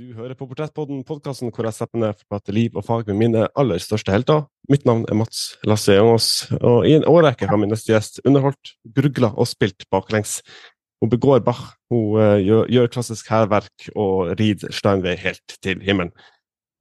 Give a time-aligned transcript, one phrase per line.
[0.00, 3.10] Du hører på Portrettpodden, podkasten hvor jeg setter ned for å prate liv og fag
[3.10, 4.46] med mine aller største helter.
[4.72, 8.70] Mitt navn er Mats Lasse Jongås, og i en årrekke har min neste gjest underholdt,
[8.96, 10.38] grugla og spilt baklengs.
[11.04, 11.60] Hun begår Bach,
[11.92, 16.14] hun uh, gjør, gjør, klassisk hærverk og rider Steinway helt til himmelen.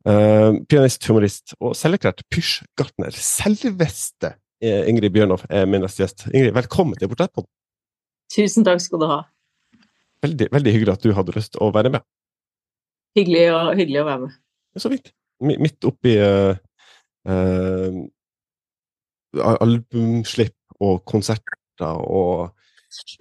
[0.07, 3.11] Uh, pianist, humorist og selverklært pysjgartner.
[3.19, 6.29] Selveste Ingrid Bjørnov er min neste gjest.
[6.31, 7.51] Ingrid, velkommen til Portrettpodden.
[8.31, 9.19] Tusen takk skal du ha.
[10.23, 12.07] Veldig, veldig hyggelig at du hadde lyst til å være med.
[13.17, 14.37] Hyggelig, å, hyggelig å være med.
[14.79, 15.11] Så vidt.
[15.39, 16.51] Midt oppi uh,
[17.29, 17.99] uh,
[19.39, 22.49] albumslipp og konserter og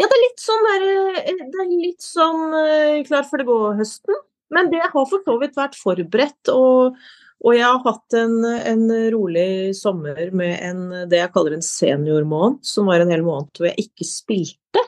[0.01, 0.85] Ja, det er litt sånn der,
[1.29, 4.21] Det er litt sånn uh, klar for det gå-høsten.
[4.55, 6.53] Men det har for så vidt vært forberedt.
[6.53, 6.99] og
[7.39, 8.81] og jeg har hatt en, en,
[9.15, 13.69] rolig sommer med en, det jeg kaller en seniormåned, som var en hel måned hvor
[13.69, 14.83] jeg ikke spilte.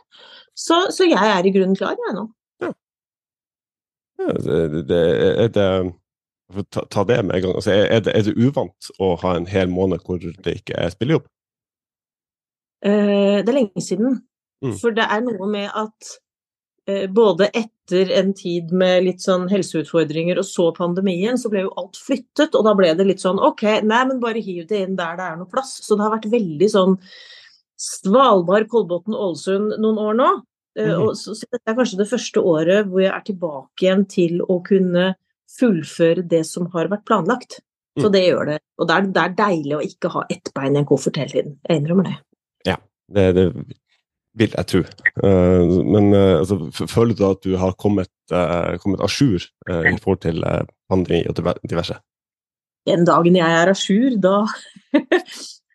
[0.59, 2.27] Så, så jeg er i grunnen klar, jeg nå.
[4.21, 5.01] Det, det,
[5.45, 5.69] er det
[6.71, 7.55] ta, ta, det med en gang.
[7.55, 10.93] Altså, er, det, er, det, uvant å ha en hel måned hvor det ikke er
[10.95, 11.29] spillejobb?
[12.85, 14.21] Eh, det er lenge siden.
[14.65, 14.75] Mm.
[14.81, 16.13] For det er noe med at
[16.91, 21.75] eh, både etter en tid med litt sånn helseutfordringer og så pandemien, så ble jo
[21.81, 22.57] alt flyttet.
[22.57, 25.29] Og da ble det litt sånn OK, nei, men bare hiv det inn der det
[25.29, 25.79] er noe plass.
[25.85, 26.99] Så det har vært veldig sånn
[27.81, 30.31] Svalbard, Kolbotn, Ålesund noen år nå.
[30.79, 31.03] Mm.
[31.03, 34.39] Og så, så, dette er kanskje det første året hvor jeg er tilbake igjen til
[34.45, 35.11] å kunne
[35.51, 37.59] fullføre det som har vært planlagt.
[37.99, 38.13] Så mm.
[38.15, 38.59] det gjør det.
[38.79, 41.33] Og det er, det er, deilig å ikke ha ett bein i en koffert hele
[41.33, 41.57] tiden.
[41.67, 42.17] Jeg innrømmer det.
[42.69, 42.77] Ja,
[43.11, 43.47] det, det
[44.39, 44.85] vil jeg tro.
[45.25, 50.21] Uh, men uh, altså, føler du at du har kommet kommet à jour i forhold
[50.23, 50.45] til
[50.87, 51.35] pandemi og
[51.67, 51.97] diverse?
[52.87, 54.47] Den dagen jeg er à jour, da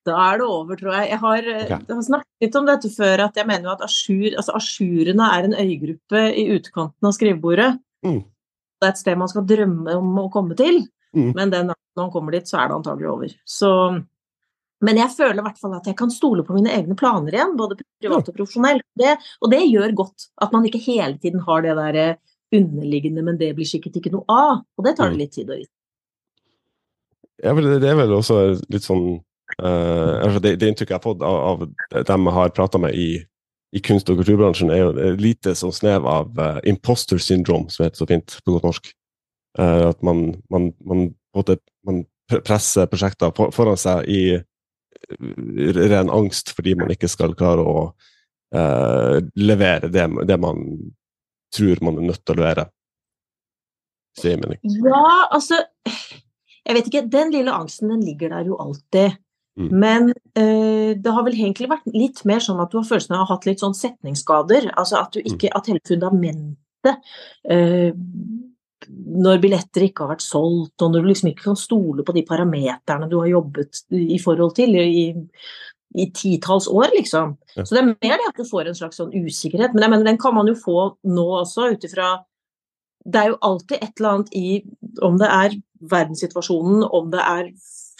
[0.06, 1.10] Da er det over, tror jeg.
[1.10, 1.82] Jeg har, eh, okay.
[1.82, 5.48] jeg har snakket om dette før, at jeg mener jo at asjur, altså asjurene er
[5.48, 7.72] en øygruppe i utkanten av skrivebordet.
[8.06, 8.20] Mm.
[8.22, 10.84] Det er et sted man skal drømme om å komme til,
[11.16, 11.32] mm.
[11.34, 13.34] men den når man kommer dit, så er det antagelig over.
[13.48, 13.72] Så,
[14.86, 17.56] men jeg føler i hvert fall at jeg kan stole på mine egne planer igjen,
[17.58, 18.82] både privat og profesjonell.
[19.00, 20.30] Det, og det gjør godt.
[20.44, 22.18] At man ikke hele tiden har det der eh,
[22.56, 24.62] underliggende 'men det blir sikkert ikke noe av'.
[24.78, 25.24] Og det tar det mm.
[25.24, 25.72] litt tid å vite.
[27.44, 29.24] Ja, det er vel også litt sånn
[29.64, 31.38] altså det, det, inntrykket jeg har fått av,
[31.96, 33.22] av dem jeg har prata med i,
[33.76, 38.02] i, kunst- og kulturbransjen, er jo lite sånn snev av uh, imposter syndrome, som heter
[38.02, 38.92] så fint på godt norsk.
[39.60, 44.22] Uh, at man, man, man, måte, man, presser prosjekter for, foran seg i
[45.78, 47.84] ren angst fordi man ikke skal klare å
[49.36, 50.64] levere det, det, man
[51.54, 52.66] tror man er nødt til å levere.
[54.64, 55.60] Ja, altså
[56.66, 57.04] Jeg vet ikke.
[57.12, 59.20] Den lille angsten, den ligger der jo alltid.
[59.56, 59.70] Mm.
[59.80, 63.24] Men eh, det har vel egentlig vært litt mer sånn at du har følelsen av
[63.24, 64.68] å ha hatt litt sånn setningsskader.
[64.76, 65.30] Altså at du mm.
[65.32, 67.14] ikke At hele fundamentet
[67.50, 67.94] eh,
[69.26, 72.26] Når billetter ikke har vært solgt, og når du liksom ikke kan stole på de
[72.28, 75.08] parameterne du har jobbet i forhold til i,
[75.96, 77.38] i titalls år, liksom.
[77.56, 77.64] Ja.
[77.64, 79.74] Så det er mer det at du får en slags sånn usikkerhet.
[79.74, 82.18] Men jeg mener, den kan man jo få nå også, ut ifra
[83.06, 84.48] Det er jo alltid et eller annet i
[85.06, 85.58] Om det er
[85.96, 87.50] verdenssituasjonen, om det er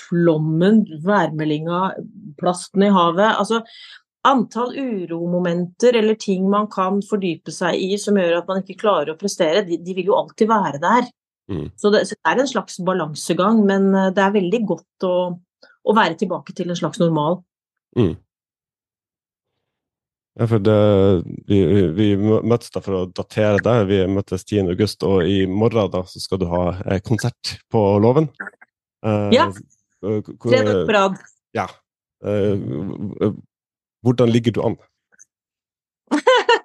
[0.06, 1.82] flommen, værmeldinga,
[2.40, 3.32] plasten i havet.
[3.36, 3.62] Altså
[4.26, 9.14] antall uromomenter eller ting man kan fordype seg i som gjør at man ikke klarer
[9.14, 11.10] å prestere, de, de vil jo alltid være der.
[11.52, 11.68] Mm.
[11.78, 15.16] Så, det, så, det, er en slags balansegang, men eh, det er veldig godt å,
[15.62, 17.44] å være tilbake til en slags normal.
[18.00, 18.16] Mm.
[20.36, 20.80] Ja, for det,
[21.48, 21.60] vi,
[21.96, 23.86] vi, møttes da for å datere deg.
[23.88, 24.74] Vi møttes 10.
[24.74, 28.28] august, og i morgen da så skal du ha eh, konsert på Låven.
[29.06, 29.46] Uh, ja.
[30.06, 31.18] Dager på rad.
[31.58, 31.68] Ja.
[32.26, 33.34] Uh,
[34.06, 34.78] hvordan ligger du an?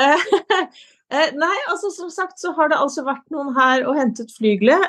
[1.10, 4.80] Nei, altså som sagt så har det altså vært noen her og hentet flygelet.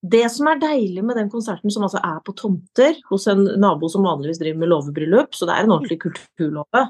[0.00, 3.90] Det som er deilig med den konserten, som altså er på tomter hos en nabo
[3.92, 6.86] som vanligvis driver med låvebryllup, så det er en ordentlig kulturlåve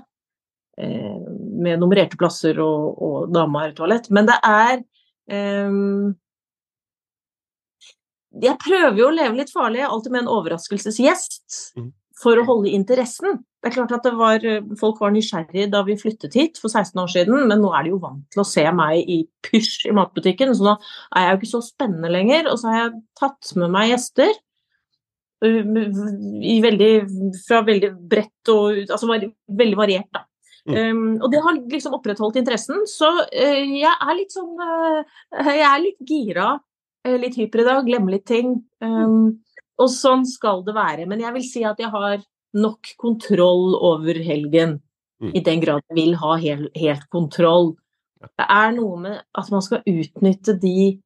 [0.81, 4.79] med nummererte plasser og, og dametoalett, men det er
[5.69, 6.15] um,
[8.31, 11.89] jeg prøver jo å leve litt farlig, alltid med en overraskelsesgjest, mm.
[12.23, 13.41] for å holde interessen.
[13.61, 14.45] Det er klart at var,
[14.81, 17.93] Folk var nysgjerrige da vi flyttet hit for 16 år siden, men nå er de
[17.93, 21.41] jo vant til å se meg i pysj i matbutikken, så nå er jeg jo
[21.41, 22.49] ikke så spennende lenger.
[22.53, 24.33] Og så har jeg tatt med meg gjester
[25.41, 26.91] veldig,
[27.47, 30.27] fra veldig bredt og Altså veldig variert, da.
[30.69, 30.75] Mm.
[30.77, 35.01] Um, og det har liksom opprettholdt interessen, så uh, jeg er litt sånn uh,
[35.41, 36.51] Jeg er litt gira
[37.05, 38.59] litt hyper i dag, glemme litt ting.
[38.85, 39.41] Um,
[39.81, 41.07] og sånn skal det være.
[41.09, 42.21] Men jeg vil si at jeg har
[42.57, 44.79] nok kontroll over helgen.
[45.21, 45.33] Mm.
[45.37, 47.75] I den grad jeg vil ha hel, helt kontroll.
[48.21, 51.01] Det er noe med at man skal utnytte de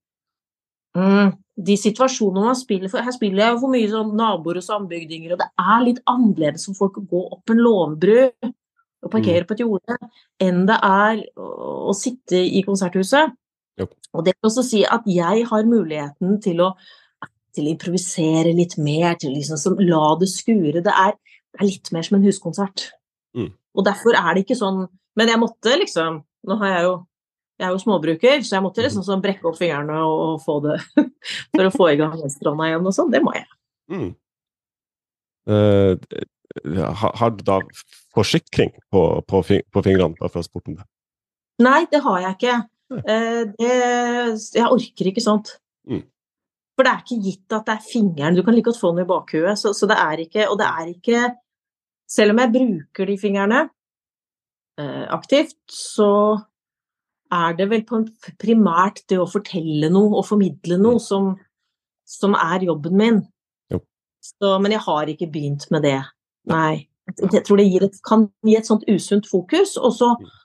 [0.99, 4.67] mm, de situasjonene man spiller for Her spiller jeg jo for mye sånn naboer og
[4.67, 9.44] sambygdinger, og det er litt annerledes for folk å gå opp en låvbru og parkere
[9.44, 9.49] mm.
[9.49, 9.99] på et jorde
[10.43, 11.49] enn det er å,
[11.93, 13.35] å sitte i konserthuset.
[13.81, 13.88] Jo.
[14.15, 16.73] Og det vil også si at jeg har muligheten til å,
[17.55, 20.82] til å improvisere litt mer, til liksom la det skure.
[20.85, 22.88] Det er, det er, litt mer som en huskonsert.
[23.35, 23.50] Mm.
[23.75, 24.85] Og derfor er det ikke sånn
[25.19, 26.93] Men jeg måtte liksom Nå har jeg jo
[27.55, 29.06] jeg er jo småbruker, så jeg måtte liksom mhm.
[29.06, 30.79] sånn brekke opp fingrene og, få det
[31.55, 33.12] for å få i gang venstrehånda igjen og sånn.
[33.15, 33.47] Det må jeg.
[33.94, 34.09] Mm.
[35.47, 35.94] Uh,
[37.15, 37.61] har du da
[38.15, 40.81] forsikring på, på, på fingrene, fra sporten?
[40.82, 40.88] å?
[41.62, 42.56] Nei, det har jeg ikke.
[43.02, 43.70] Uh, det,
[44.55, 45.56] jeg orker ikke sånt.
[45.91, 46.05] Mm.
[46.75, 48.37] For det er ikke gitt at det er fingeren.
[48.37, 49.58] Du kan like godt få den i bakhuet.
[49.61, 51.20] Så, så, det er ikke Og det er ikke
[52.11, 53.61] Selv om jeg bruker de fingrene
[54.79, 56.37] eh, aktivt, så
[57.32, 57.87] er det vel
[58.38, 61.02] primært det å fortelle noe og formidle noe mm.
[61.02, 61.31] som,
[62.05, 63.23] som er jobben min.
[64.25, 65.96] Så, men jeg har ikke begynt med det.
[66.52, 66.85] Nei.
[67.20, 69.75] Jeg tror det et, kan gi et sånt usunt fokus.
[69.81, 70.37] Og så, mm.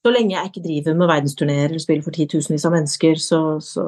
[0.00, 3.86] Så lenge jeg ikke driver med verdensturneer eller spiller for titusenvis av mennesker, så, så,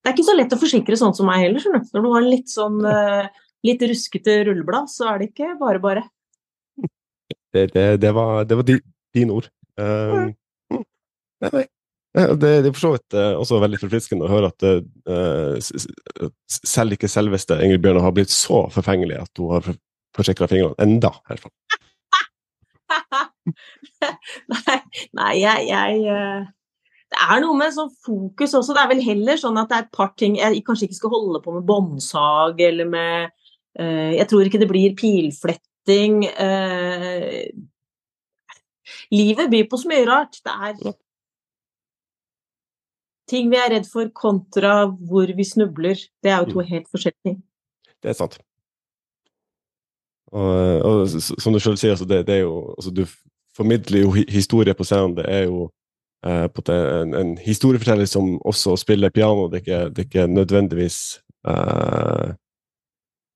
[0.00, 1.90] Det er ikke så lett å forsikre sånn som meg heller, skjønner du.
[1.92, 3.28] Når du har litt sånn uh,
[3.68, 6.06] litt ruskete rulleblad, så er det ikke bare bare.
[7.52, 9.50] Det, det, det var, det var din ord.
[9.76, 10.32] Uh,
[11.42, 11.64] Nei, nei.
[12.12, 15.56] Det, det er for så vidt uh, også veldig forfriskende å høre at uh,
[16.52, 19.70] selv ikke selveste Ingrid Bjørnar har blitt så forfengelig at hun har
[20.16, 20.76] forsikra fingrene.
[20.84, 21.54] Enda, i hvert fall.
[24.52, 24.78] nei,
[25.18, 26.44] nei, jeg, jeg uh,
[27.12, 28.76] Det er noe med sånn fokus også.
[28.76, 31.14] Det er vel heller sånn at det er et par ting Jeg kanskje ikke skal
[31.16, 33.32] holde på med båndsag eller med
[33.74, 36.18] Jeg tror ikke det blir pilfletting.
[39.10, 40.36] livet byr på så mye rart.
[40.44, 40.92] Det er
[43.32, 46.00] ting vi er redd for, kontra hvor vi snubler.
[46.22, 46.70] Det er jo to mm.
[46.72, 47.38] helt forskjellige ting.
[48.02, 48.38] Det er sant.
[50.32, 53.04] Og, og som du sjøl sier, altså det, det, er jo altså Du
[53.56, 55.16] formidler jo historie på scenen.
[55.16, 55.68] Det er jo
[56.26, 59.48] eh, en, en, historieforteller som også spiller piano.
[59.48, 60.98] Det er ikke, det er ikke nødvendigvis
[61.48, 62.32] eh,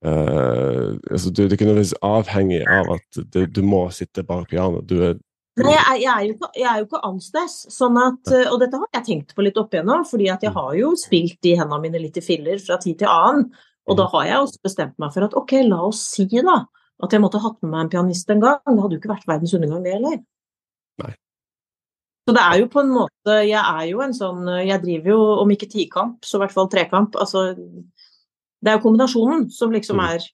[0.07, 4.49] eh, altså du, du, er ikke nødvendigvis avhengig av at du, du må sitte bak
[4.51, 4.81] piano.
[4.81, 5.17] Du er,
[5.57, 7.55] Nei, jeg, jeg, er jo ikke, jeg er jo ikke annerledes.
[7.73, 10.53] Sånn at, eh, og dette har jeg tenkt på litt opp igjennom, fordi at jeg
[10.53, 10.59] mm.
[10.61, 13.47] har jo spilt de hendene mine litt i filler fra tid til annen.
[13.87, 14.11] Og da mm.
[14.13, 16.59] har jeg også bestemt meg for at ok, la oss si da
[17.05, 18.61] at jeg måtte hatt med meg en pianist en gang.
[18.65, 20.19] Det hadde jo ikke vært verdens undergang, det heller.
[21.03, 21.13] Nei.
[22.27, 25.19] Så det er jo på en måte Jeg er jo en sånn Jeg driver jo,
[25.45, 27.19] om ikke tikamp, så i hvert fall trekamp.
[27.21, 30.07] Altså Det er jo kombinasjonen som liksom mm.
[30.09, 30.27] er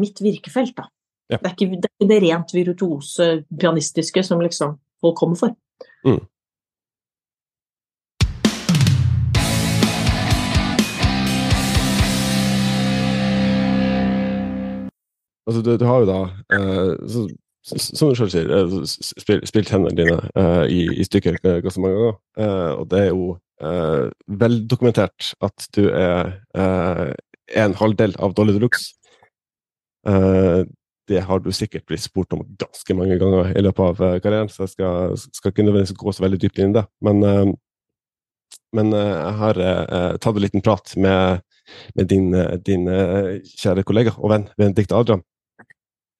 [0.00, 0.86] mitt virkefelt, da.
[1.30, 1.38] Ja.
[1.38, 5.54] Det, er ikke, det, er ikke, det rent virtuose pianistiske som liksom folk kommer for.
[6.06, 6.22] Mm.
[15.50, 16.18] Altså, du, du, har jo da
[16.54, 17.24] eh, så,
[17.62, 21.98] som du selv sier, eh, spilt, spil hendene dine eh, i, i, stykker ganske mange
[21.98, 22.18] ganger.
[22.38, 23.26] Eh, og det er jo
[23.60, 24.04] eh,
[24.40, 26.38] veldokumentert at du er
[27.60, 28.94] en halvdel av Dolly Deluxe.
[30.08, 30.64] Uh,
[31.10, 34.62] det har du sikkert blitt spurt om ganske mange ganger i løpet av karrieren, så
[34.62, 36.84] jeg skal, skal ikke nødvendigvis gå så veldig dypt inn i det.
[37.04, 37.50] Men, uh,
[38.78, 41.42] men uh, jeg har uh, tatt en liten prat med,
[41.98, 42.30] med din,
[42.66, 42.86] din
[43.58, 45.26] kjære kollega og venn Benedicte Adrian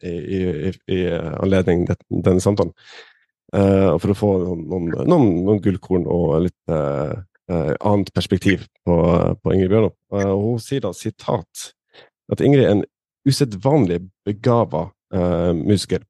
[0.06, 0.40] i,
[0.70, 2.74] i, i anledning denne, samtalen.
[3.50, 6.74] for å få noen, noen, noen gullkorn og litt
[7.50, 8.96] annet perspektiv på,
[9.42, 9.94] på Ingrid Bjørnov.
[10.14, 11.72] hun sier da sitat
[12.30, 12.84] at Ingrid er en
[13.28, 16.04] usedvanlig begava uh, musiker.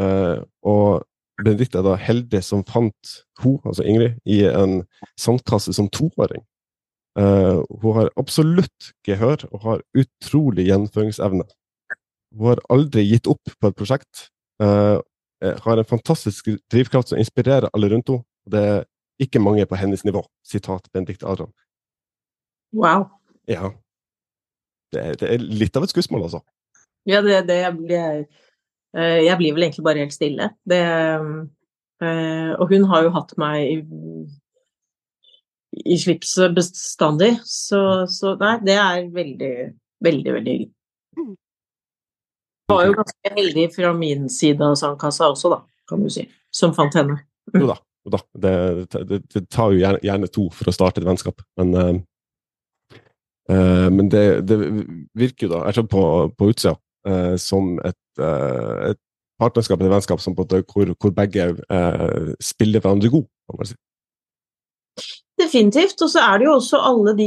[0.00, 1.06] Uh, og
[1.42, 4.80] Benedicte er da heldig som fant hun, altså Ingrid, i en
[5.20, 6.44] sandkasse som toåring.
[7.16, 11.46] Uh, hun har absolutt gehør og har utrolig gjennomføringsevne.
[12.36, 14.28] Hun har aldri gitt opp på et prosjekt.
[14.62, 15.00] Uh,
[15.40, 18.24] har en fantastisk drivkraft som inspirerer alle rundt henne.
[18.46, 18.84] Og Det er
[19.22, 20.22] ikke mange på hennes nivå.
[20.44, 21.52] Sitat Benedicte Adrian.
[22.76, 23.08] Wow.
[23.48, 23.72] Ja.
[24.92, 26.42] Det er, det er litt av et skussmål, altså.
[27.06, 28.06] Ja, det, det jeg, blir
[28.96, 30.50] eh, jeg, blir vel egentlig bare helt stille.
[30.68, 30.80] Det,
[32.02, 33.76] eh, og hun har jo hatt meg i,
[35.86, 39.52] i slipset bestandig, så, så, nei, det er veldig,
[40.06, 40.72] veldig, veldig hyggelig.
[42.68, 46.74] Var jo ganske heldig fra min side av sandkassa også, da, kan du si, som
[46.76, 47.20] fant henne.
[47.52, 47.60] Mm.
[47.62, 47.78] Jo da.
[48.06, 48.20] Jo da.
[48.42, 48.52] Det,
[48.94, 51.94] det, det, tar jo gjerne, gjerne, to for å starte et vennskap, men uh,
[53.52, 54.26] uh, men det,
[55.18, 56.04] virker jo da, jeg tror på,
[56.38, 56.76] på utsida,
[57.08, 59.00] uh, som et, uh, et,
[59.36, 63.26] partnerskap eller vennskap som, hvor, hvor, begge uh, spiller hverandre god.
[63.50, 63.76] kan man si.
[65.36, 66.00] Definitivt.
[66.00, 67.26] Og så er det jo også alle de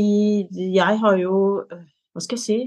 [0.74, 1.36] Jeg har jo
[1.70, 2.58] Hva skal jeg si?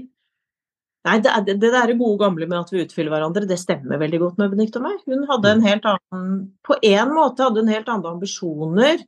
[1.03, 4.19] Nei, det, det, det der gode gamle med at vi utfyller hverandre, det stemmer veldig
[4.21, 5.01] godt med Benedicte og meg.
[5.09, 9.03] Hun hadde en helt annen På en måte hadde hun helt andre ambisjoner.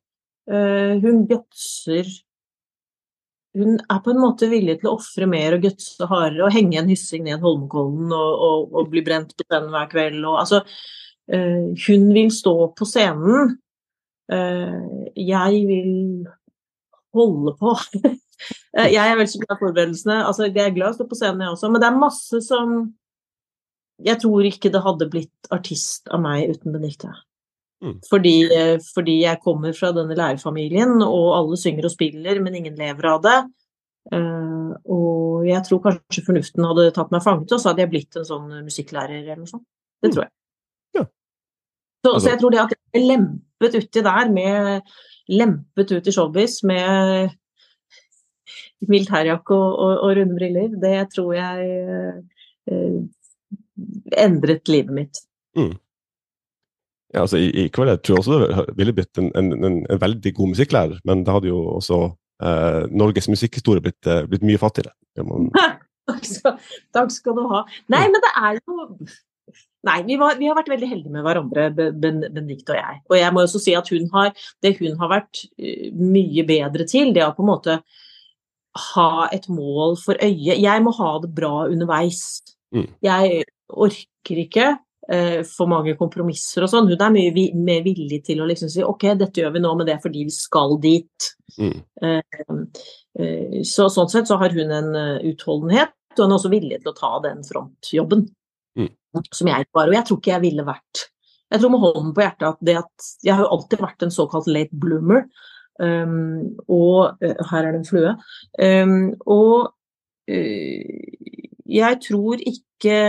[0.51, 2.09] Uh, hun gutser
[3.55, 6.77] Hun er på en måte villig til å ofre mer og gutse hardere og henge
[6.81, 10.19] en hyssing ned Holmenkollen og, og, og, bli brent på den hver kveld.
[10.25, 10.59] Og, altså,
[11.31, 13.55] uh, hun vil stå på scenen.
[14.27, 15.95] Uh, jeg vil
[17.15, 17.77] holde på.
[18.77, 20.19] Eh, jeg er veldig glad i forberedelsene.
[20.27, 21.71] Altså, jeg er glad i å stå på scenen, jeg også.
[21.71, 22.77] Men det er masse som
[24.03, 27.13] Jeg tror ikke det hadde blitt artist av meg uten Benedicte.
[27.79, 27.93] Mm.
[28.09, 32.75] Fordi, eh, fordi, jeg kommer fra denne lærerfamilien, og alle synger og spiller, men ingen
[32.75, 33.37] lever av det.
[34.13, 38.19] Uh, og jeg tror kanskje fornuften hadde tatt meg fanget, og så hadde jeg blitt
[38.19, 39.65] en sånn musikklærer eller noe sånt.
[40.03, 40.33] Det tror jeg.
[40.99, 41.05] Ja.
[42.03, 42.19] Så, altså.
[42.19, 47.31] så, jeg tror det at jeg lempet uti der med Lempet ut i showbiz med
[48.91, 51.71] militærjakke og, og, og, runde briller, det tror jeg
[52.71, 52.99] eh,
[54.25, 55.23] endret livet mitt.
[55.57, 55.75] Mm.
[57.15, 60.01] Ja, altså, i, i kveld tror jeg også det ville blitt en, en, en, en,
[60.01, 61.99] veldig god musikklærer, men det hadde jo også
[62.43, 64.91] eh, Norges musikkhistorie blitt, eh, blitt, mye fattigere.
[65.23, 65.47] Man...
[66.09, 66.57] takk, skal,
[66.95, 67.63] takk, skal, du ha.
[67.93, 68.89] Nei, men det er jo
[69.85, 73.01] Nei, vi, var, vi, har vært veldig heldige med hverandre, Benedicte og jeg.
[73.05, 74.31] Og jeg må også si at hun har,
[74.65, 77.77] det hun har vært eh, mye bedre til, det å på en måte
[78.75, 80.57] ha et mål for øye.
[80.59, 82.41] Jeg må ha det bra underveis.
[82.75, 82.89] Mm.
[83.05, 86.91] Jeg orker ikke uh, for mange kompromisser og sånn.
[86.91, 89.87] Hun er mye mer villig til å liksom si ok, dette gjør vi nå, men
[89.87, 91.31] det er fordi vi skal dit.
[91.55, 91.75] Mm.
[92.03, 92.61] Uh,
[93.21, 94.93] uh, så sånn sett så har hun en
[95.31, 98.27] utholdenhet, og hun er også villig til å ta den frontjobben.
[98.75, 98.93] Mm.
[99.31, 99.87] Som jeg var.
[99.87, 101.05] Og jeg tror ikke jeg ville vært
[101.53, 104.11] Jeg tror med hånden på hjertet at det at Jeg har jo alltid vært en
[104.11, 105.21] såkalt late bloomer.
[105.79, 108.13] Um, og uh, her er det en flue.
[108.63, 109.73] Um, og
[110.31, 110.81] uh,
[111.65, 112.99] jeg tror ikke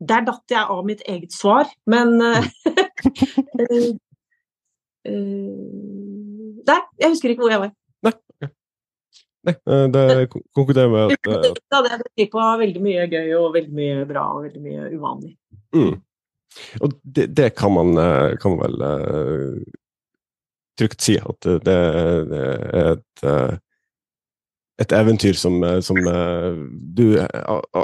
[0.00, 2.44] Der datt jeg av mitt eget svar, men uh,
[6.60, 7.70] Der, jeg husker ikke hvor jeg var.
[8.04, 8.12] Nei,
[9.48, 9.54] Nei
[9.94, 14.06] det konkluderer med at Da hadde jeg gått på veldig mye gøy og veldig mye
[14.08, 15.32] bra og veldig mye uvanlig.
[15.72, 15.94] Mm.
[16.82, 17.94] Og det, det, kan, man,
[18.42, 18.76] kan man vel
[20.80, 23.54] trygt si at det, er et, eh,
[24.80, 26.56] et eventyr som, eh, som, eh,
[26.96, 27.20] du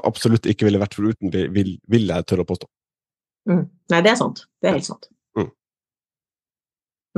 [0.00, 2.70] absolutt ikke ville vært foruten, vil, vil jeg tørre å påstå.
[3.52, 3.64] Mm.
[3.92, 4.46] Nei, det er sant.
[4.60, 5.08] Det er helt sant.
[5.38, 5.50] Mm.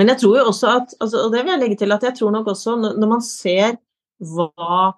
[0.01, 2.19] Men jeg tror jo også at altså, Og det vil jeg legge til at jeg
[2.19, 3.79] tror nok også når man ser
[4.19, 4.93] hva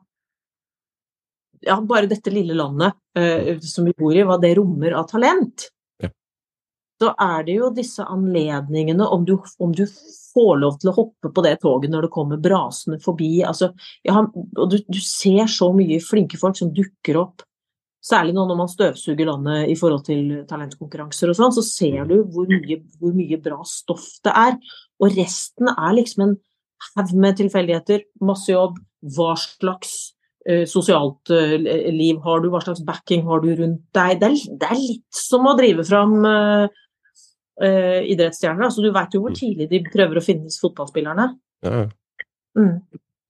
[1.61, 5.69] ja, bare dette lille landet uh, som vi bor i, hva det rommer av talent,
[7.01, 9.87] så er det jo disse anledningene, om du, om du,
[10.31, 13.41] får lov til å hoppe på det toget når det kommer brasende forbi.
[13.43, 13.73] Altså,
[14.07, 17.43] har, Og du, du, ser så mye flinke folk som dukker opp,
[18.05, 22.21] særlig nå når man støvsuger landet i forhold til talentkonkurranser og sånn, så ser du
[22.31, 24.55] hvor mye, hvor mye bra stoff det er.
[25.03, 26.39] Og resten er liksom en
[26.95, 28.79] haug med tilfeldigheter, masse jobb,
[29.17, 29.97] hva slags
[30.49, 31.57] uh, sosialt uh,
[31.91, 34.21] liv har du, hva slags backing har du rundt deg.
[34.21, 36.81] Det er, det er litt som å drive fram uh,
[37.63, 38.67] uh, idrettsstjerner.
[38.67, 39.39] Altså, du vet jo hvor mm.
[39.39, 41.27] tidlig de prøver å finnes fotballspillerne.
[41.67, 41.85] Ja.
[42.59, 42.75] Mm.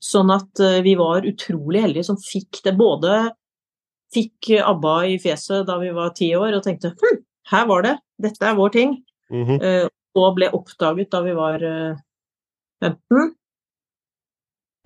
[0.01, 2.75] Sånn at uh, vi var utrolig heldige som fikk det.
[2.79, 3.19] Både
[4.15, 7.21] fikk ABBA i fjeset da vi var ti år og tenkte hm,
[7.53, 8.97] her var det, dette er vår ting.
[9.31, 9.59] Mm -hmm.
[9.63, 11.63] uh, og ble oppdaget da vi var
[12.83, 13.35] 15.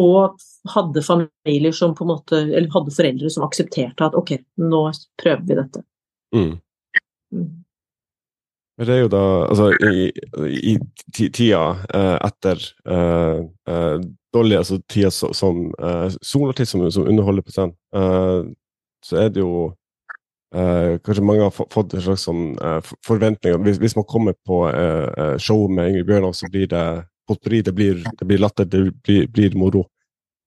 [0.05, 0.37] Og
[0.75, 5.47] hadde familier som på en måte, eller hadde foreldre som aksepterte at ok, nå prøver
[5.47, 5.83] vi dette.
[6.35, 6.59] Mm.
[7.33, 7.64] Mm.
[8.79, 10.11] Men det er jo da Altså, i,
[10.73, 10.75] i
[11.15, 11.63] tida
[11.95, 13.41] eh, etter eh,
[13.71, 13.97] uh,
[14.35, 17.77] Dolly, altså tida som uh, solartist som, som, underholder på scenen,
[19.05, 19.73] så er det jo
[20.55, 22.53] Kanskje mange har fått en slags sånn
[23.03, 24.61] forventning Hvis, hvis, man kommer på
[25.43, 26.83] show med Ingrid Bjørnov, så blir det
[27.27, 29.83] potpurri, det blir, det blir latter, det blir, blir moro.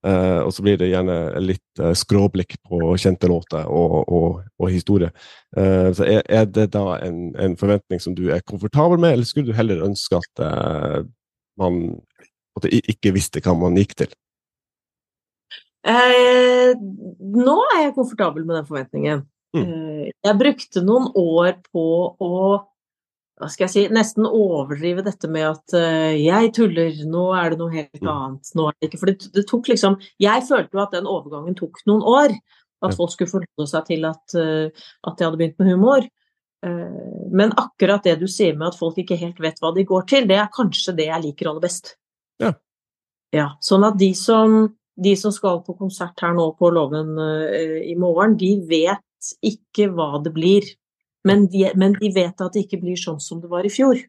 [0.06, 4.70] Uh, og så blir det gjerne litt uh, skråblikk på kjente låter og, og, og
[4.70, 5.10] historie.
[5.56, 9.26] Uh, så er, er, det da en, en, forventning som du er komfortabel med, eller
[9.26, 10.44] skulle du heller ønske at
[11.58, 11.98] man
[12.58, 14.14] at ikke visste hva man gikk til?
[15.88, 19.22] nå er jeg komfortabel med den forventningen.
[19.56, 20.10] Mm.
[20.12, 21.84] jeg brukte noen år på
[22.20, 22.32] å
[23.38, 27.60] hva skal jeg si, nesten overdrive dette med at uh, jeg tuller, nå er det
[27.60, 28.10] noe helt mm.
[28.10, 28.52] annet.
[28.58, 31.58] nå er det ikke, For det, det, tok liksom Jeg følte jo at den overgangen
[31.58, 32.34] tok noen år.
[32.84, 36.08] At folk skulle forholde seg til at, uh, at jeg hadde begynt med humor.
[36.58, 40.24] Men akkurat det du sier med at folk ikke helt vet hva de går til,
[40.26, 41.92] det er kanskje det jeg liker aller best.
[42.42, 42.50] Ja.
[43.30, 44.56] ja sånn at de som,
[44.98, 50.18] de som, skal på konsert her nå på Låven i morgen, de vet ikke hva
[50.24, 50.66] det blir.
[51.28, 54.00] Men de, men de, vet at det ikke blir sånn som det var i fjor.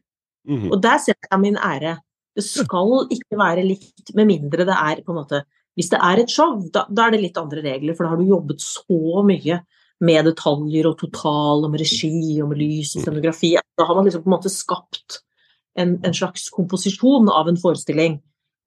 [0.48, 0.70] Mm -hmm.
[0.72, 1.98] Og der setter jeg min ære.
[2.36, 5.44] Det skal ikke være likt, med mindre det er på en måte
[5.76, 8.16] Hvis det er et show, da, da er det litt andre regler, for da har
[8.16, 9.60] du jobbet så mye
[10.00, 13.56] med detaljer og total, med regi og med lys og scenografi.
[13.78, 15.20] Da har man liksom på en måte skapt
[15.78, 18.20] en, en slags komposisjon av en forestilling.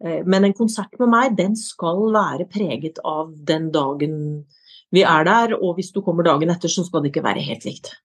[0.06, 4.46] Eh, men en konsert med meg, den skal være preget av den dagen
[4.94, 7.66] vi er der, og hvis du kommer dagen etter, så skal det ikke være helt
[7.66, 7.96] likt.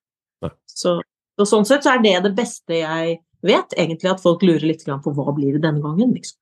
[0.67, 0.99] Så,
[1.39, 4.85] så, sånn sett så er det det beste jeg vet, egentlig at folk lurer litt
[4.87, 6.39] på hva blir det denne gangen, liksom.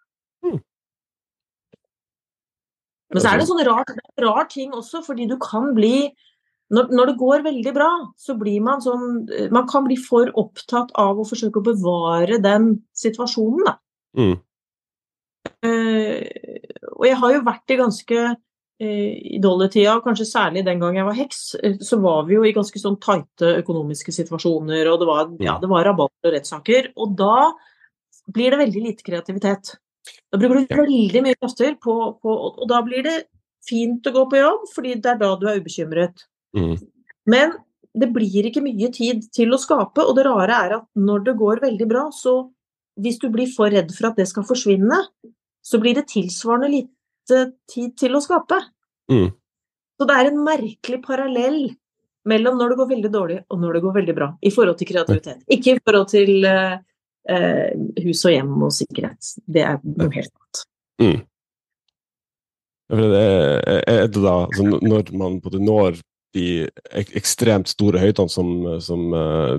[0.47, 0.61] Mm.
[3.15, 6.09] Men så er det sånn rar, rar ting også, fordi du kan bli
[6.75, 10.91] når, når, det går veldig bra, så blir man sånn Man kan bli for opptatt
[10.99, 13.77] av å forsøke å bevare den situasjonen, da.
[14.19, 14.35] Mm.
[15.63, 16.27] Uh,
[16.97, 18.25] og jeg har jo vært i ganske
[18.79, 22.53] i dollartida, kanskje særlig den gang jeg var heks, eh, så var vi jo i
[22.57, 26.91] ganske sånn tighte økonomiske situasjoner, og det var, ja, det var rabatter og rettssaker.
[27.01, 27.53] Og da
[28.37, 29.77] blir det veldig lite kreativitet.
[30.31, 33.17] Da bruker du veldig mye krefter på, på, Og da blir det
[33.67, 36.27] fint å gå på jobb, fordi det er da du er ubekymret.
[36.57, 36.77] Mm.
[37.27, 37.57] Men
[37.97, 41.39] det blir ikke mye tid til å skape, og det rare er at når det
[41.41, 42.51] går veldig bra, så
[43.01, 45.01] hvis du blir for redd for at det skal forsvinne,
[45.67, 46.96] så blir det tilsvarende lite
[47.29, 48.59] tid til å skape.
[49.13, 49.29] Mm.
[49.97, 51.61] Så det er en merkelig parallell
[52.27, 54.91] mellom når det går veldig dårlig og når det går veldig bra, i forhold til
[54.91, 55.45] kreativitet.
[55.53, 56.77] Ikke i forhold til uh,
[58.03, 59.33] hus og hjem og sikkerhet.
[59.47, 60.67] Det er noe helt annet.
[61.03, 61.17] Mm.
[62.87, 65.99] Det det da, altså når man både når
[66.37, 68.53] de ekstremt store høydene som,
[68.85, 69.57] som uh,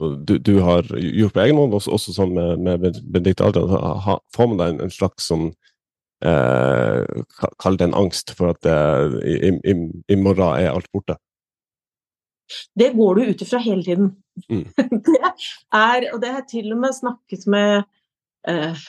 [0.00, 4.50] du, du, har gjort på egen hånd, også, også sånn med, med Benedicte Adrian, får
[4.50, 5.50] man da en, en slags sånn
[6.26, 7.24] eh,
[7.60, 9.74] Kall det en angst for at eh, i, i,
[10.08, 11.16] i, morgen er alt borte?
[12.74, 14.14] Det går du ut ifra hele tiden.
[14.50, 14.64] Mm.
[15.06, 17.84] det er, og det har jeg til og med snakket med
[18.48, 18.88] eh,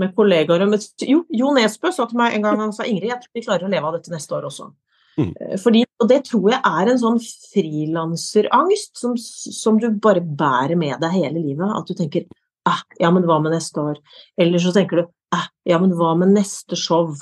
[0.00, 3.20] med kollegaer med, Jo, Jo Nesbø sa til meg en gang han sa Ingrid, jeg
[3.20, 4.70] tror vi klarer å leve av dette neste år også.
[5.18, 5.32] Mm.
[5.34, 10.78] Eh, fordi, og det tror jeg er en sånn frilanserangst som, som, du bare bærer
[10.80, 11.74] med deg hele livet.
[11.76, 12.28] At du tenker
[12.70, 13.98] ah, ja, men hva med neste år?
[14.40, 17.12] Eller så tenker du ah, ja, men hva med neste show?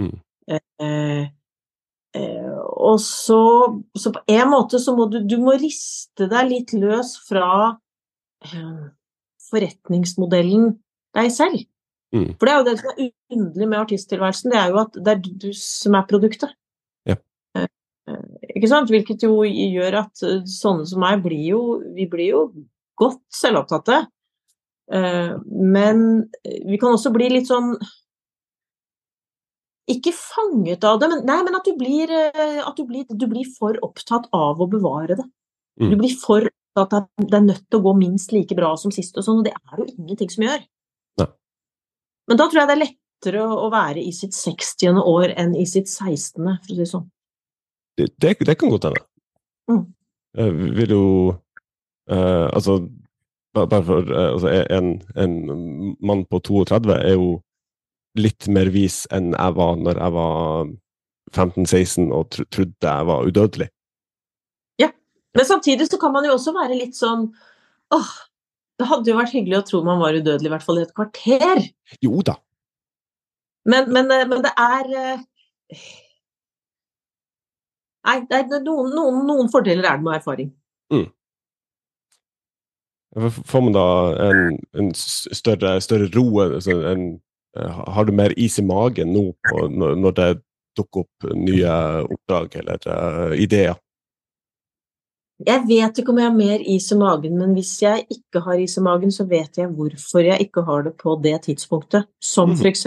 [0.00, 0.16] Mm.
[0.50, 1.24] Eh,
[2.16, 3.40] eh, og så,
[3.96, 7.50] så, på en måte så må du, du må riste deg litt løs fra
[8.46, 8.86] eh,
[9.50, 10.72] forretningsmodellen
[11.16, 11.66] deg selv.
[12.14, 12.32] Mm.
[12.38, 15.12] For det er jo det som er underlig med artisttilværelsen, det er jo at det
[15.12, 16.56] er du som er produktet.
[17.08, 17.18] Ja.
[17.58, 17.68] Eh,
[18.10, 18.90] eh, ikke sant?
[18.90, 21.62] Hvilket jo gjør at sånne som meg blir jo
[21.94, 22.42] Vi blir jo
[23.00, 24.02] godt selvopptatte.
[24.90, 26.06] Eh, men
[26.42, 27.76] vi kan også bli litt sånn
[29.90, 33.26] Ikke fanget av det, men, nei, men at, du blir, eh, at du, blir, du
[33.30, 35.26] blir for opptatt av å bevare det.
[35.78, 35.98] Du mm.
[35.98, 38.94] blir for opptatt av at det er nødt til å gå minst like bra som
[38.94, 40.66] sist, og sånn, og det er jo ingenting som gjør.
[41.22, 41.26] Ja.
[42.30, 45.02] Men da tror jeg det er lettere å være i sitt 60.
[45.02, 47.06] år enn i sitt 16., for å si det sånn.
[47.98, 49.02] Det, det, det kan godt hende.
[49.70, 49.82] Mm.
[50.38, 52.78] Jeg vil jo uh, Altså,
[53.54, 57.30] bare for eh, altså, en, en, mann på 32 er jo
[58.18, 60.70] litt mer vis enn jeg var når jeg var
[61.34, 63.68] 15-16 og tro, trodde jeg var udødelig.
[64.82, 64.90] Ja,
[65.36, 67.28] men samtidig så kan man jo også være litt sånn
[67.94, 68.12] åh,
[68.78, 70.94] det hadde jo vært hyggelig å tro man var udødelig, i hvert fall i et
[70.96, 71.64] kvarter.
[72.02, 72.38] Jo da.
[73.68, 75.26] Men, men, eh, men det er eh,
[78.08, 80.48] Nei, det er noen, noen, noen fordeler er det med erfaring.
[80.90, 81.10] Mm.
[83.18, 83.86] Får man da
[84.28, 86.26] en, en større, større, ro?
[86.44, 87.06] Altså en,
[87.58, 90.30] eh, har du mer is i magen nå på, når det
[90.78, 91.70] dukker opp nye
[92.06, 93.78] oppdrag eller uh, ideer?
[95.40, 98.60] Jeg vet ikke om jeg har mer is i magen, men hvis jeg ikke har
[98.60, 102.10] is i magen, så vet jeg hvorfor jeg ikke har det på det tidspunktet.
[102.22, 102.60] Som mhm.
[102.60, 102.86] f.eks.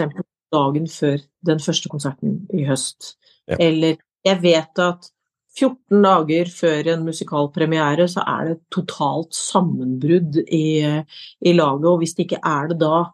[0.54, 1.18] dagen før
[1.50, 3.16] den første konserten i høst.
[3.50, 3.58] Ja.
[3.58, 5.10] Eller jeg vet at
[5.54, 12.16] 14 dager før en musikalpremiere så er det totalt sammenbrudd i, i, laget, og hvis
[12.16, 13.04] det ikke er det da,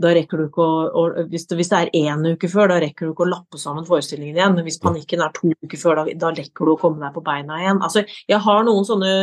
[0.00, 3.08] da rekker du ikke å, hvis, det, hvis, det, er én uke før, da rekker
[3.08, 4.56] du ikke å lappe sammen forestillingen igjen.
[4.56, 7.24] Men hvis panikken er to uker før, da, da rekker du å komme deg på
[7.26, 7.82] beina igjen.
[7.84, 9.14] Altså, jeg har noen sånne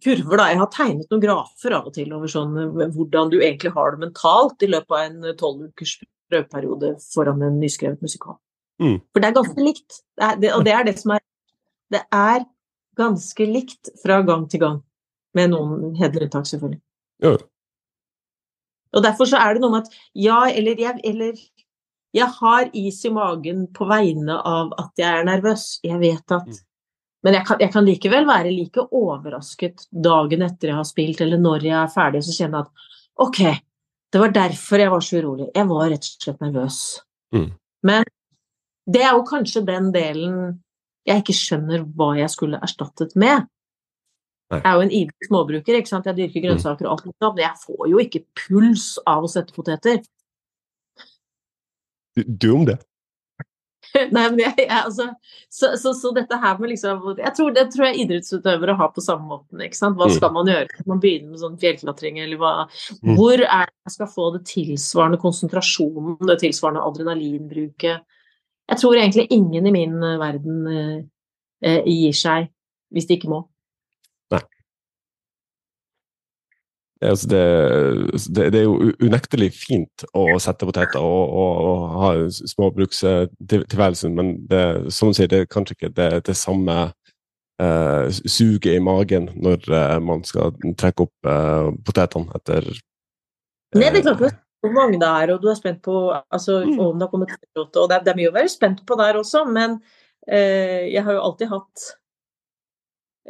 [0.00, 0.48] kurver, da.
[0.52, 2.56] Jeg har tegnet noen grafer av og til over sånn,
[2.94, 5.98] hvordan du egentlig har det mentalt i løpet av en tolv ukers
[6.30, 8.38] prøveperiode foran en nyskrevet musikal.
[8.80, 8.96] Mm.
[9.12, 10.00] For det er ganske likt.
[10.16, 11.24] Det er, det, og det er det som er
[11.90, 12.44] det er
[12.98, 14.78] ganske likt fra gang til gang.
[15.36, 16.80] Med noen hederlige unntak, selvfølgelig.
[17.22, 17.36] Ja.
[18.90, 21.38] Og derfor så er det noe med at ja, eller jeg, eller
[22.16, 25.78] jeg har is i magen på vegne av at jeg er nervøs.
[25.86, 26.58] Jeg vet at Mm.
[27.22, 31.40] Men jeg kan, jeg kan likevel være like overrasket dagen etter jeg har spilt, eller
[31.40, 33.40] når jeg er ferdig, så kjenner jeg at ok,
[34.10, 35.48] det var derfor jeg var så urolig.
[35.54, 36.78] Jeg var rett og slett nervøs.
[37.36, 37.50] Mm.
[37.86, 38.08] Men
[38.90, 40.38] det er jo kanskje den delen
[41.08, 43.48] jeg ikke skjønner hva jeg skulle erstattet med.
[44.50, 46.06] Jeg er jo en ivrig småbruker, ikke sant?
[46.10, 49.54] jeg dyrker grønnsaker og alt sånt, men jeg får jo ikke puls av å sette
[49.54, 50.00] poteter.
[52.18, 52.80] Du, du om det?
[54.14, 55.06] Nei, men jeg, jeg altså
[55.50, 59.02] så, så, så dette her med liksom Jeg tror det tror jeg idrettsutøvere har på
[59.02, 59.98] samme måten, ikke sant.
[59.98, 60.14] Hva Mm.
[60.18, 60.84] skal man gjøre?
[60.90, 62.52] Man begynne med sånn fjellklatring, eller hva
[63.00, 63.14] Mm.
[63.16, 68.02] Hvor er det jeg skal få det tilsvarende konsentrasjonen, det tilsvarende adrenalinbruket?
[68.70, 70.98] Jeg tror egentlig ingen i min eh, verden eh,
[71.66, 72.50] eh, gir seg
[72.90, 73.44] hvis de ikke må.
[77.00, 77.44] Altså det,
[78.36, 84.34] det, det er jo unektelig fint å sette poteter og, og, og ha småbrukstilværelsen, men
[84.50, 86.76] det, som du sier, det er kanskje ikke det, det samme
[87.62, 94.02] eh, suget i magen når eh, man skal trekke opp eh, potetene etter Nei, det
[94.02, 95.94] er klart hvor mange det er, og du er spent på
[96.30, 96.78] altså, Mm.
[96.80, 99.14] om det har kommet og det er, det er mye å være spent på der
[99.20, 99.78] også, men
[100.28, 101.86] eh, jeg har jo alltid hatt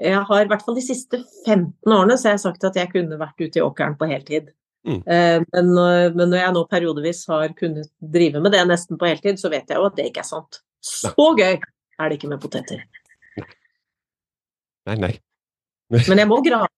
[0.00, 2.76] Jeg har i hvert fall de siste 15 årene så jeg har jeg sagt at
[2.78, 4.50] jeg kunne vært ute i åkeren på heltid.
[4.86, 5.02] Mm.
[5.06, 9.06] Eh, men, når- men når jeg nå periodevis har kunnet drive med det nesten på
[9.10, 10.60] heltid, så vet jeg jo at det ikke er sant.
[10.80, 12.80] Så gøy er det ikke med poteter.
[14.86, 15.12] Nei, nei.
[15.90, 16.68] Men jeg må grave.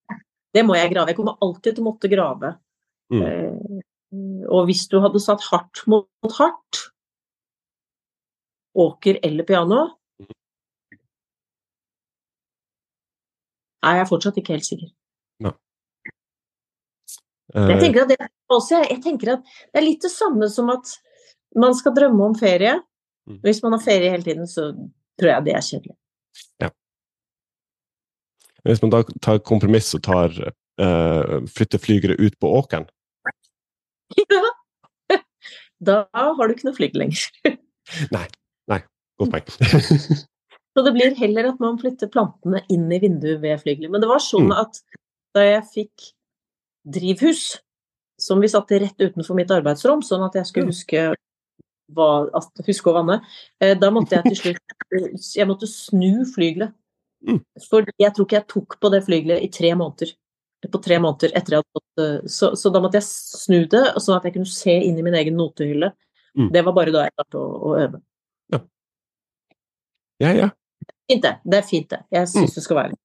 [0.53, 1.13] Det må jeg grave.
[1.13, 2.57] Jeg kommer alltid til å måtte grave.
[3.13, 3.23] Mm.
[3.23, 6.87] Eh, og hvis du hadde satt hardt mot hardt,
[8.73, 9.83] åker eller piano,
[13.83, 14.91] Nei, jeg er fortsatt ikke helt sikker.
[15.43, 15.55] Jeg
[17.53, 18.17] Eh, tenker, det,
[18.49, 20.95] også, jeg tenker at det er litt det samme som at
[21.59, 22.79] man skal drømme om ferie.
[23.29, 23.43] Mm.
[23.45, 24.71] Hvis man har ferie hele tiden, så
[25.21, 25.97] tror jeg det er kjedelig.
[28.63, 32.87] hvis man da tar kompromiss og tar uh, flytter flygere ut på åkeren
[35.89, 37.25] da har du ikke noe flyg lenger.
[38.15, 38.27] Nei.
[38.71, 38.81] Nei.
[39.21, 39.49] Godt poeng.
[40.73, 43.93] Så det blir heller at man flytter plantene inn i vinduet ved flygelet.
[43.93, 44.55] Men det var sånn Mm.
[44.63, 44.79] at
[45.37, 46.07] da jeg fikk
[46.89, 47.59] drivhus,
[48.21, 51.03] som vi satte rett utenfor mitt arbeidsrom, sånn at jeg skulle huske,
[51.93, 52.09] hva,
[52.65, 53.19] huske å vanne,
[53.61, 56.73] eh, da måtte jeg til slutt Jeg måtte snu flygelet.
[57.29, 57.39] Mm.
[57.69, 60.13] For jeg tror ikke jeg tok på det flygelet i tre måneder.
[60.71, 63.83] På tre måneder etter jeg hadde fått eh, Så, så da måtte jeg snu det,
[63.99, 65.91] sånn at jeg kunne se inn i min egen notehylle.
[66.39, 66.49] Mm.
[66.55, 68.03] Det var bare da jeg klarte å, å øve.
[70.23, 70.49] Ja, ja.
[71.11, 71.33] Fint, det.
[71.43, 72.01] Det er fint, det.
[72.15, 72.99] Jeg syns det skal være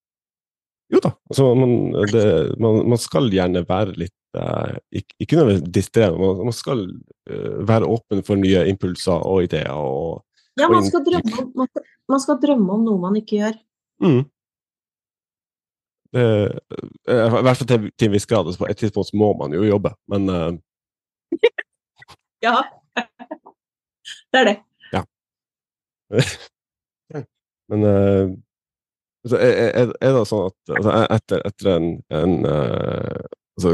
[0.94, 1.12] Jo da.
[1.32, 1.74] Altså, man,
[2.14, 2.24] det,
[2.62, 7.58] man, man skal gjerne være litt uh, ikke, ikke nødvendigvis distrerende, man, man skal uh,
[7.68, 9.74] være åpen for nye impulser og ideer.
[9.74, 10.24] Og,
[10.58, 13.42] Ja, og man skal, drømme om, man, skal, man skal drømme om noe man ikke
[13.42, 13.62] gjør.
[14.06, 14.24] mm.
[16.16, 16.50] Eh,
[17.08, 18.46] I hvert fall til, til en viss grad.
[18.48, 20.52] Altså, på et tidspunkt må man jo jobbe, men uh...
[22.42, 22.56] Ja.
[24.32, 24.58] Det er det.
[24.94, 25.02] Ja.
[27.70, 27.84] Men
[29.24, 33.74] altså, er, er, det sånn at altså, etter, etter en, en altså,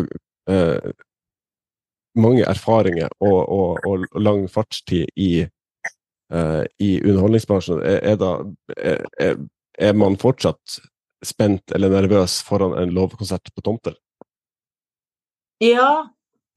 [2.17, 5.45] mange erfaringer og, og, og, lang fartstid i,
[6.79, 8.31] i underholdningsbransjen, er, er, da,
[8.77, 9.37] er,
[9.77, 10.79] er man fortsatt
[11.25, 13.95] spent eller nervøs foran en lovkonsert på Tomter?
[15.63, 16.07] Ja,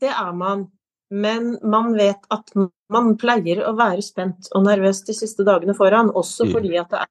[0.01, 0.69] det er man.
[1.11, 2.51] Men man vet at
[2.91, 6.53] man pleier å være spent og nervøs de siste dagene foran, også Mm.
[6.53, 7.09] fordi at det er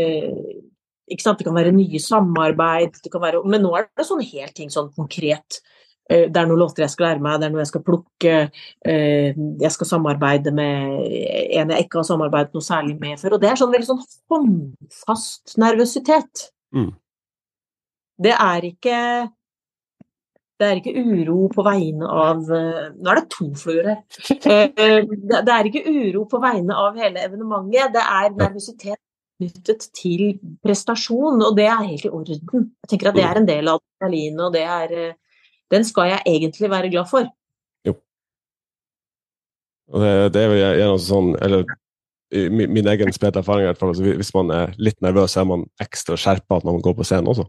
[0.00, 0.62] eh,
[1.10, 1.38] ikke sant?
[1.38, 4.70] Det kan være nye samarbeid, det kan være, men nå er det sånne helt ting
[4.70, 5.60] sånn konkret.
[6.10, 8.34] Eh, Det er noen låter jeg skal lære meg, det er noe jeg skal plukke.
[8.84, 11.06] eh, Jeg skal samarbeide med
[11.60, 13.34] en jeg ikke har samarbeidet noe særlig med før.
[13.34, 16.50] Og det er sånn veldig sånn håndfast nervøsitet.
[16.74, 16.92] Mm.
[18.20, 19.30] Det er ikke
[20.60, 24.02] det er ikke uro på vegne av Nå er det to fluer her.
[24.46, 29.00] Eh, Det er ikke uro på vegne av hele evenementet, det er nervøsitet
[29.40, 32.70] knyttet til prestasjon, og det er helt i orden.
[32.84, 35.14] Jeg tenker at det er en del av adrenalinet, og det er
[35.74, 37.26] Den skal jeg egentlig være glad for.
[37.86, 37.96] Jo.
[39.92, 41.66] Og det, det er gjerne sånn, eller
[42.50, 45.42] min, min egen spede erfaring i hvert fall, altså, hvis man er litt nervøs, så
[45.42, 47.46] er man ekstra skjerpa når man går på scenen også.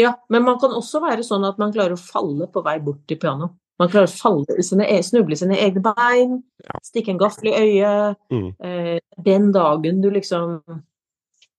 [0.00, 3.04] Ja, men man kan også være sånn at man klarer å falle på vei bort
[3.10, 3.52] til piano.
[3.78, 6.40] Man klarer å falle sine, e- snuble i sine egne bein,
[6.86, 8.18] stikke en gaffel i øyet.
[8.34, 8.48] Mm.
[8.58, 10.60] Eh, den dagen du liksom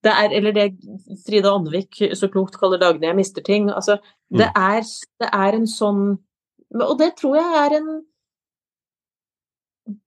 [0.06, 0.66] det er, eller det
[1.26, 3.72] Frida Andvik så klokt kaller 'dagene jeg mister ting'.
[3.74, 3.98] Altså,
[4.30, 4.62] det, mm.
[4.62, 4.90] er,
[5.22, 6.04] det er en sånn
[6.76, 7.92] Og det tror jeg er en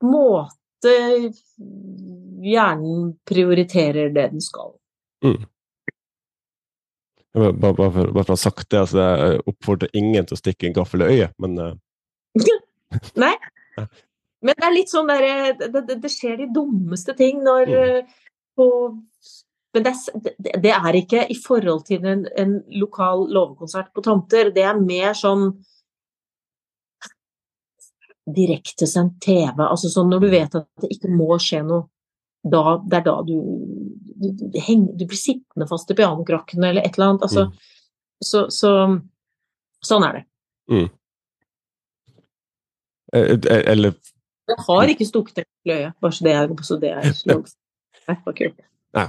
[0.05, 0.95] måte
[2.45, 4.75] hjernen prioriterer det den skal.
[5.25, 5.47] Mm.
[7.39, 10.69] Bare, bare, bare, for, å ha sagt det, altså jeg oppfordrer ingen til å stikke
[10.69, 11.75] en gaffel i øyet, men uh...
[13.23, 13.35] Nei.
[14.43, 17.79] Men det er litt sånn der, det, det, det skjer de dummeste ting når mm.
[17.79, 18.17] Eh,
[18.59, 18.67] på
[19.79, 19.95] men det,
[20.59, 24.51] det, er ikke i forhold til en, en lokal låvekonsert på Tomter.
[24.55, 25.53] Det er mer sånn
[28.35, 29.63] direktesendt TV.
[29.63, 31.87] Altså sånn når du vet at det ikke må skje noe.
[32.49, 33.35] Da, det er da du,
[34.19, 37.25] du, du, du blir sittende fast i pianokrakkene eller et eller annet.
[37.27, 37.73] Altså, mm.
[38.25, 38.73] så, så,
[39.85, 40.23] sånn er det.
[40.73, 40.87] Mm.
[43.15, 43.97] Eh, eh, eller
[44.49, 47.11] Jeg har ikke stukket deg i øyet, bare så det er, så det er.
[48.97, 49.09] Nei,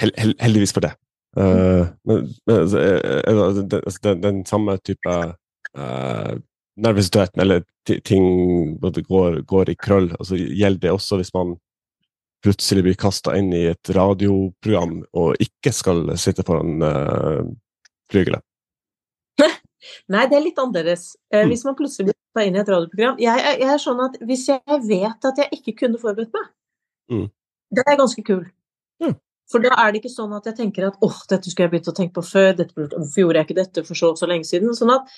[0.00, 0.18] kult.
[0.18, 0.94] Hel, heldigvis for det.
[1.36, 2.78] Uh, men, men altså,
[3.24, 5.14] altså, den, altså, den, samme type
[5.78, 6.32] uh,
[6.76, 7.62] nervøsiteten eller
[8.04, 8.78] ting
[9.08, 11.56] går, går, i krøll, altså, gjelder det også hvis man
[12.42, 17.42] plutselig blir kasta inn i et radioprogram og ikke skal sitte foran uh,
[18.12, 18.42] flygelet?
[20.12, 21.12] Nei, det er litt annerledes.
[21.32, 24.18] Uh, Hvis man plutselig blir kasta inn i et radioprogram jeg, jeg, er sånn at
[24.26, 26.50] Hvis jeg vet at jeg ikke kunne forberedt meg,
[27.12, 27.28] mm.
[27.78, 28.42] det er ganske kul.
[29.02, 29.16] Mm.
[29.50, 31.92] For da er det ikke sånn at jeg tenker at åh, dette skulle jeg begynt
[31.92, 34.74] å tenke på før, dette, hvorfor gjorde jeg ikke dette for så så lenge siden?
[34.78, 35.14] Sånn at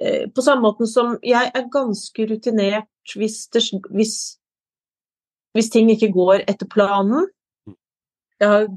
[0.00, 3.62] eh, på samme måte som jeg er ganske rutinert hvis, det,
[3.94, 4.16] hvis,
[5.56, 7.30] hvis ting ikke går etter planen,
[8.40, 8.68] jeg har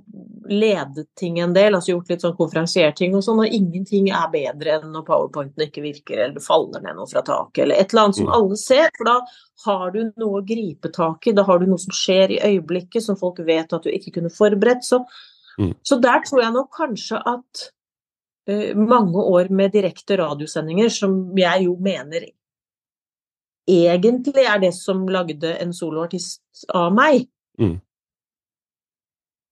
[0.50, 4.74] ledet ting en del, altså gjort litt sånn konferansierting og sånn, og ingenting er bedre
[4.76, 8.10] enn når powerpointen ikke virker, eller det faller ned noe fra taket, eller et eller
[8.10, 8.34] annet som mm.
[8.38, 8.90] alle ser.
[8.98, 9.14] For da
[9.64, 13.06] har du noe å gripe tak i, da har du noe som skjer i øyeblikket
[13.06, 14.84] som folk vet at du ikke kunne forberedt.
[14.84, 15.00] Så,
[15.56, 15.72] mm.
[15.80, 17.64] så der tror jeg nok kanskje at
[18.52, 22.28] uh, mange år med direkte radiosendinger, som jeg jo mener
[23.64, 27.30] egentlig er det som lagde en soloartist av meg,
[27.64, 27.80] mm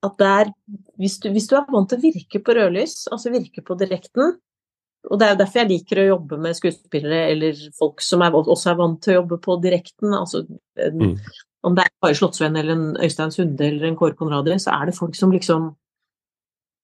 [0.02, 0.50] at der,
[0.98, 4.40] hvis du, hvis du, er vant til å virke på rødlys, altså virke på direkten
[5.10, 8.36] Og det er jo derfor jeg liker å jobbe med skuespillere eller folk som er,
[8.38, 10.14] også er vant til å jobbe på direkten.
[10.14, 11.16] altså mm.
[11.66, 14.90] Om det er Kari Slottsvenn eller en Øystein Sunde eller en Kåre Konradi, så er
[14.90, 15.72] det folk som liksom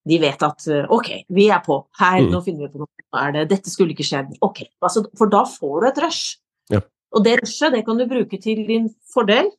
[0.08, 1.82] De vet at OK, vi er på.
[2.00, 2.30] Her, mm.
[2.32, 3.06] nå finner vi på noe.
[3.18, 4.38] Er det, dette skulle ikke skjedd.
[4.46, 4.62] OK.
[4.80, 6.38] Altså, for da får du et rush.
[6.72, 6.80] Ja.
[7.12, 9.50] Og det rushet, det kan du bruke til din fordel.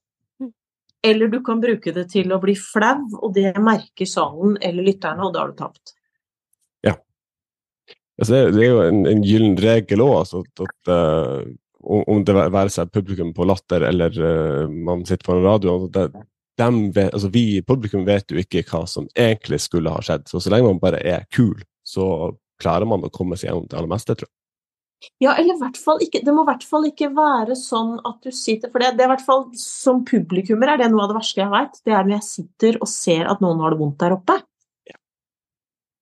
[1.07, 5.27] Eller du kan bruke det til å bli flau, og det merker salen eller lytterne,
[5.27, 5.95] og da har du tapt.
[6.87, 6.97] Ja.
[8.19, 11.45] Altså, det, er, jo en, en gyllen regel òg, altså, at uh,
[11.89, 16.09] om det være seg publikum på Latter eller uh, man sitter på en radio det,
[16.59, 20.27] vet, altså, Vi i publikum vet jo ikke hva som egentlig skulle ha skjedd.
[20.27, 23.79] Så så lenge man bare er kul, så klarer man å komme seg gjennom det
[23.79, 24.38] aller meste, tror jeg.
[25.23, 28.17] Ja, eller i hvert fall ikke Det må i hvert fall ikke være sånn at
[28.25, 31.13] du sitter For det, det er i hvert fall som publikummer er det noe av
[31.13, 31.79] det verste jeg veit.
[31.87, 34.39] Det er når jeg sitter og ser at noen har det vondt der oppe.
[34.91, 34.99] Ja.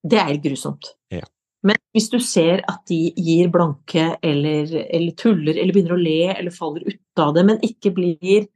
[0.00, 0.94] Det er helt grusomt.
[1.12, 1.26] Ja.
[1.66, 6.20] Men hvis du ser at de gir blanke eller, eller, tuller eller begynner å le
[6.34, 8.46] eller faller ut av det, men ikke blir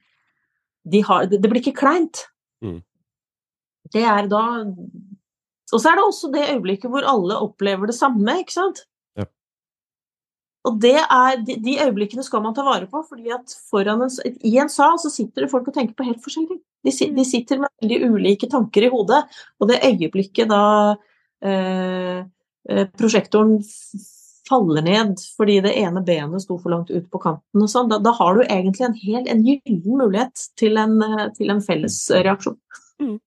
[0.91, 2.25] de har, Det blir ikke kleint.
[2.65, 2.81] Mm.
[3.93, 8.41] Det er da Og så er det også det øyeblikket hvor alle opplever det samme,
[8.41, 8.87] ikke sant?
[10.69, 14.03] Og det er, de, de, øyeblikkene skal man ta vare på, fordi at en,
[14.45, 16.59] i en sal så sitter det folk og tenker på helt forskjellig.
[16.85, 19.23] De, de, sitter med veldig ulike tanker i hodet,
[19.61, 20.65] og det øyeblikket da
[21.45, 22.21] eh,
[22.69, 23.57] eh prosjektoren
[24.51, 28.01] faller ned fordi det ene benet sto for langt ut på kanten og sånn, da,
[28.03, 31.99] da, har du egentlig en helt en gyllen mulighet til en, eh, til en felles
[32.11, 32.59] reaksjon.
[33.01, 33.19] Mm.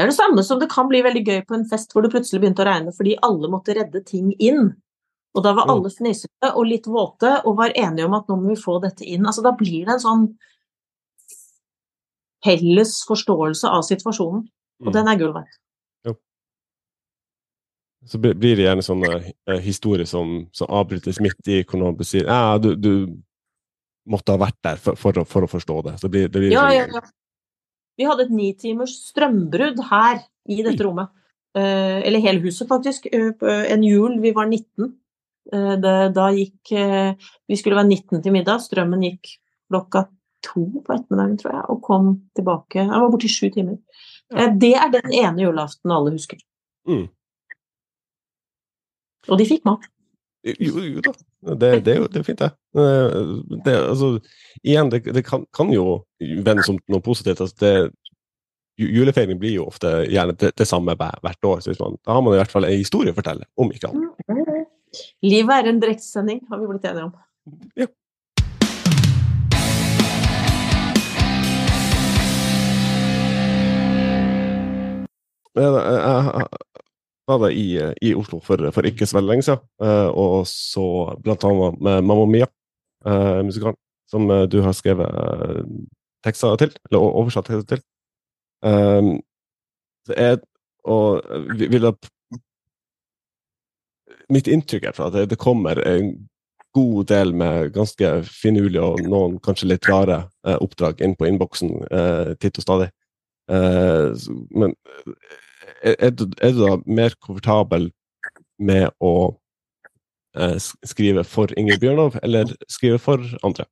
[0.00, 2.08] Det er det samme som det kan bli veldig gøy på en fest hvor det
[2.14, 4.70] plutselig begynte å regne fordi alle måtte redde ting inn.
[5.36, 5.72] Og da var mm.
[5.74, 9.04] alle fnisete og litt våte og var enige om at nå må vi få dette
[9.04, 9.28] inn.
[9.28, 10.24] Altså Da blir det en sånn
[12.40, 14.46] felles forståelse av situasjonen,
[14.80, 14.94] og mm.
[14.96, 15.60] den er gull verdt.
[18.08, 22.24] Så blir det gjerne sånne eh, historier som, som avbrytes midt i, hvor noen sier
[22.24, 22.92] ja, du, du
[24.08, 25.98] måtte ha vært der for, for, for å, forstå det.
[26.00, 27.02] Så det blir, det blir ja, sånn, ja, ja.
[28.00, 31.12] Vi hadde et nitimers strømbrudd her i dette rommet.
[31.52, 33.10] Eh, eller hele huset, faktisk.
[33.12, 34.94] Eh, en jul, vi var 19.
[35.52, 38.62] Eh, det, da gikk Vi skulle være 19 til middag.
[38.64, 39.36] Strømmen gikk
[39.70, 40.06] klokka
[40.40, 42.80] to på ettermiddagen, tror jeg, og kom tilbake.
[42.80, 43.76] Jeg var borte i sju timer.
[44.30, 46.38] Det er den ene julaften alle husker.
[46.88, 47.08] Mm.
[49.28, 49.84] Og de fikk mat.
[50.42, 51.12] Jo, jo da.
[51.52, 52.50] Det, det, det er fint, det.
[53.64, 54.14] det altså,
[54.62, 57.42] igjen, det, det kan, kan, jo vendes om noe positivt.
[57.44, 57.90] Altså, det
[58.80, 61.60] julefeiring blir jo ofte gjerne det, det samme hvert år.
[61.60, 64.68] Så man, da har man i hvert fall en historie å fortelle, om ikke annet.
[65.22, 67.16] Livet er en direktesending, har vi blitt enige om.
[67.78, 67.90] Ja.
[75.60, 76.69] Jeg
[77.30, 77.68] var i,
[78.02, 80.84] i Oslo for, for, ikke så veldig lenge siden, eh, og så
[81.22, 82.50] blant annet med Mamma Mia,
[83.06, 83.78] eh, musikalen,
[84.10, 85.06] som du har skrevet
[86.26, 87.84] tekster til, eller oversatt tekster til.
[88.60, 89.20] Um,
[90.08, 90.40] det er
[90.88, 91.22] og
[91.58, 92.10] vil jeg,
[94.30, 96.12] Mitt inntrykk er at det, det, kommer en
[96.76, 101.72] god del med ganske finurlige og noen kanskje litt rare eh, oppdrag inn på innboksen
[101.90, 102.86] eh, titt og stadig.
[103.50, 104.14] Eh,
[104.54, 104.76] men
[105.82, 107.90] er, du, er, du, da mer komfortabel
[108.60, 109.14] med å
[110.36, 113.66] eh, skrive for Inger Bjørnov, eller skrive for andre?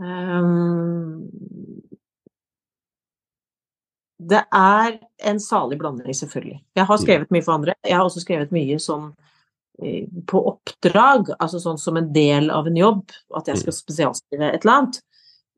[0.00, 1.28] Um,
[4.20, 6.60] det er en salig blanding, selvfølgelig.
[6.76, 7.74] Jeg har skrevet mye for andre.
[7.86, 9.10] Jeg har også skrevet mye som
[9.82, 13.06] eh, på oppdrag, altså sånn som en del av en jobb,
[13.36, 13.78] at jeg skal mm.
[13.78, 15.00] spesialskrive et eller annet.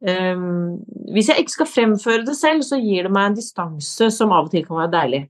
[0.02, 0.80] Um,
[1.14, 4.48] hvis jeg ikke skal fremføre det selv, så gir det meg en distanse som av
[4.48, 5.20] og til kan være deilig.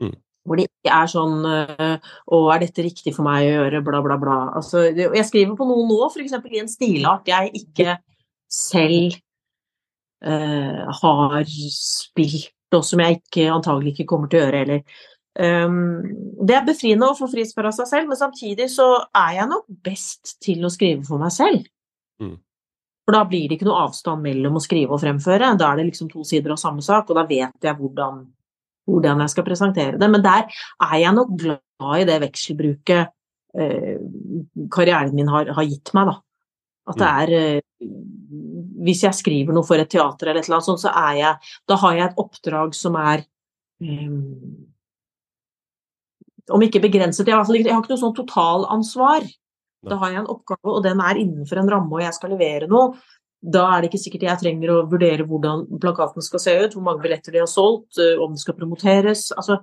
[0.00, 0.14] Mm.
[0.42, 3.82] Hvor det ikke er sånn Å, er dette riktig for meg å gjøre?
[3.86, 4.38] Bla, bla, bla.
[4.58, 6.34] Altså, jeg skriver på noe nå, f.eks.
[6.34, 7.98] i en stilart jeg ikke
[8.52, 9.14] selv
[10.26, 15.00] uh, har spilt, og som jeg ikke, antagelig ikke kommer til å gjøre heller.
[15.32, 16.02] Um,
[16.44, 19.68] det er befriende å få frispill av seg selv, men samtidig så er jeg nok
[19.84, 21.68] best til å skrive for meg selv.
[22.20, 22.36] Mm.
[23.02, 25.54] For da blir det ikke noe avstand mellom å skrive og fremføre.
[25.58, 28.20] Da er det liksom to sider av samme sak, og da vet jeg hvordan,
[28.88, 30.10] hvordan jeg skal presentere det.
[30.10, 33.10] Men der er jeg nok glad i det vekselbruket
[33.58, 33.96] eh,
[34.72, 36.20] karrieren min har, har, gitt meg, da.
[36.92, 37.18] At det mm.
[37.22, 37.90] er eh,
[38.82, 41.52] Hvis jeg skriver noe for et teater eller et eller annet sånt, så er jeg
[41.70, 43.22] Da har jeg et oppdrag som er
[43.82, 44.16] eh,
[46.50, 49.28] Om ikke begrenset Jeg, jeg har ikke noe sånn totalansvar.
[49.88, 52.68] Da har jeg en oppgave, og den er innenfor en ramme, og jeg skal levere
[52.70, 52.94] noe.
[53.42, 56.84] Da er det ikke sikkert jeg trenger å vurdere hvordan plakaten skal se ut, hvor
[56.86, 59.30] mange billetter de har solgt, eh, om det skal promoteres.
[59.34, 59.58] Altså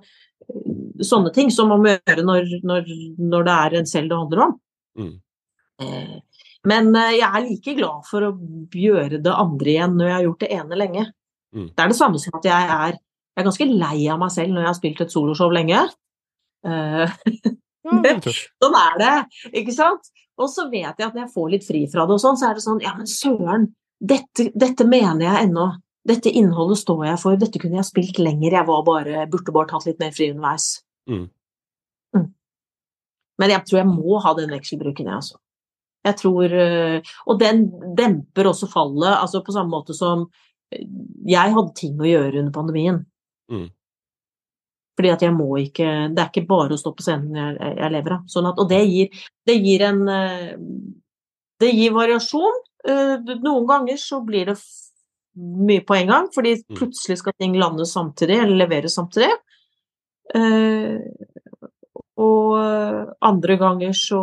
[1.04, 2.90] sånne ting som man må gjøre når, når,
[3.32, 4.52] når det er en selv det handler om.
[5.00, 5.14] Mm.
[5.80, 8.34] Eh, men eh, jeg er like glad for å
[8.82, 11.06] gjøre det andre igjen når jeg har gjort det ene lenge.
[11.56, 11.70] Mm.
[11.72, 14.52] Det er det samme som at jeg er, jeg er ganske lei av meg selv
[14.52, 15.86] når jeg har spilt et soloshow lenge.
[17.86, 19.12] Uh, sånn er det,
[19.62, 20.10] ikke sant?
[20.40, 22.50] Og så vet jeg at når jeg får litt fri fra det, og sånn, så
[22.50, 25.66] er det sånn Ja, men søren, dette, dette mener jeg ennå.
[26.08, 27.36] Dette innholdet står jeg for.
[27.40, 28.56] Dette kunne jeg spilt lenger.
[28.56, 30.70] Jeg var bare, burde bare tatt litt mer fri underveis.
[31.10, 31.26] Mm.
[32.16, 32.26] Mm.
[33.42, 35.40] Men jeg tror jeg må ha den vekselbruken, jeg, altså.
[36.00, 37.66] Jeg tror eh, Og den
[37.96, 40.22] demper også fallet, altså på samme måte som
[40.72, 40.86] eh,
[41.28, 43.02] jeg hadde ting å gjøre under pandemien.
[43.52, 43.68] Mm.
[45.00, 47.94] Fordi at jeg må ikke Det er ikke bare å stå på scenen jeg, jeg
[47.96, 48.26] lever av.
[48.28, 50.52] Sånn at, og det gir, det gir en eh,
[51.60, 52.62] Det gir variasjon.
[53.44, 54.56] Noen ganger så blir det
[55.40, 56.76] mye på en gang, fordi mm.
[56.78, 59.28] plutselig skal ting lande samtidig, eller leveres samtidig.
[62.24, 62.56] Og
[63.28, 64.22] andre ganger så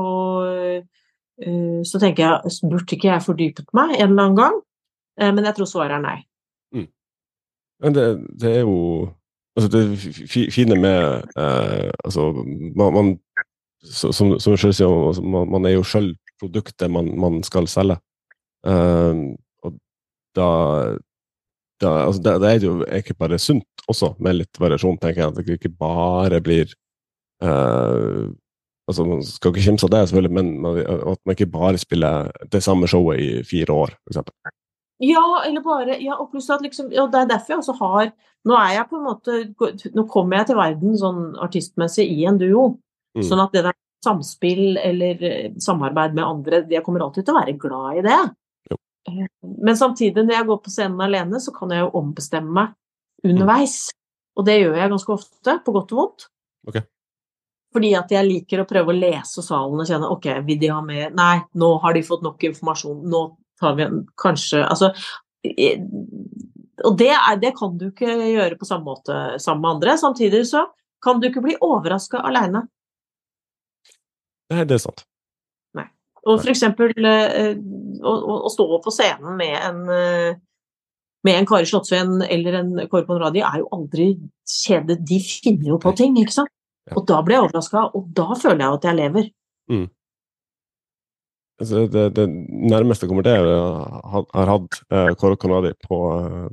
[1.37, 4.55] Eh, så tenker jeg burde ikke jeg fordypet meg en eller annen gang?
[5.21, 6.17] Eh, men jeg tror svaret er nei.
[6.73, 6.87] Mm.
[7.83, 8.05] Men det,
[8.41, 8.79] det, er jo
[9.57, 12.31] altså Det fine med eh, altså,
[12.75, 13.19] man, man,
[13.83, 17.97] Som, jeg selv sier, altså, man, man, er jo sjøl produktet man, man, skal selge.
[18.65, 19.21] Eh,
[19.63, 19.77] og
[20.35, 20.47] da,
[21.81, 25.31] da, altså, det, det, er jo ikke bare sunt også, med litt variasjon, tenker jeg.
[25.31, 26.73] At det ikke bare blir
[27.43, 28.27] eh,
[28.87, 32.31] altså Man skal ikke kimse av det, selvfølgelig, men man, at man ikke bare spiller
[32.51, 34.53] det samme showet i fire år, f.eks.
[35.03, 38.11] Ja, eller bare ja, og pluss at liksom, og Det er derfor jeg også har
[38.47, 42.39] Nå er jeg på en måte Nå kommer jeg til verden sånn artistmessig i en
[42.41, 42.69] duo.
[43.17, 43.25] Mm.
[43.27, 47.39] Sånn at det der samspill eller eh, samarbeid med andre Jeg kommer alltid til å
[47.39, 48.19] være glad i det.
[48.71, 48.79] Jo.
[49.09, 49.23] Eh,
[49.67, 52.75] men samtidig, når jeg går på scenen alene, så kan jeg jo ombestemme meg
[53.25, 53.79] underveis.
[53.89, 53.97] Mm.
[54.37, 56.27] Og det gjør jeg ganske ofte, på godt og vondt.
[56.69, 56.85] Okay.
[57.73, 60.79] Fordi at jeg liker å prøve å lese salen og kjenne ok, vil de ha
[60.85, 63.01] mer Nei, nå har de fått nok informasjon.
[63.11, 63.23] Nå
[63.59, 64.93] tar vi en Kanskje Altså
[66.85, 69.97] Og det, er, det kan du ikke gjøre på samme måte sammen med andre.
[69.97, 70.67] Samtidig så
[71.03, 72.67] kan du ikke bli overraska aleine.
[74.53, 75.05] Nei, det er sant.
[75.77, 75.87] Nei.
[76.27, 77.55] Og for eksempel eh,
[78.01, 78.13] å,
[78.47, 80.37] å stå på scenen med en eh,
[81.27, 84.11] med en Kari Slottsveen eller en Kåre Radi er jo aldri
[84.47, 84.99] kjede.
[85.03, 86.53] De finner jo på ting, ikke sant?
[86.95, 89.25] Og da blir jeg overraska, og da føler jeg at jeg lever.
[89.73, 89.87] Mm.
[91.57, 92.27] Det, det, det,
[92.71, 93.49] nærmeste jeg kommer til,
[94.37, 96.47] har hatt eh, Kåre Conradi på uh,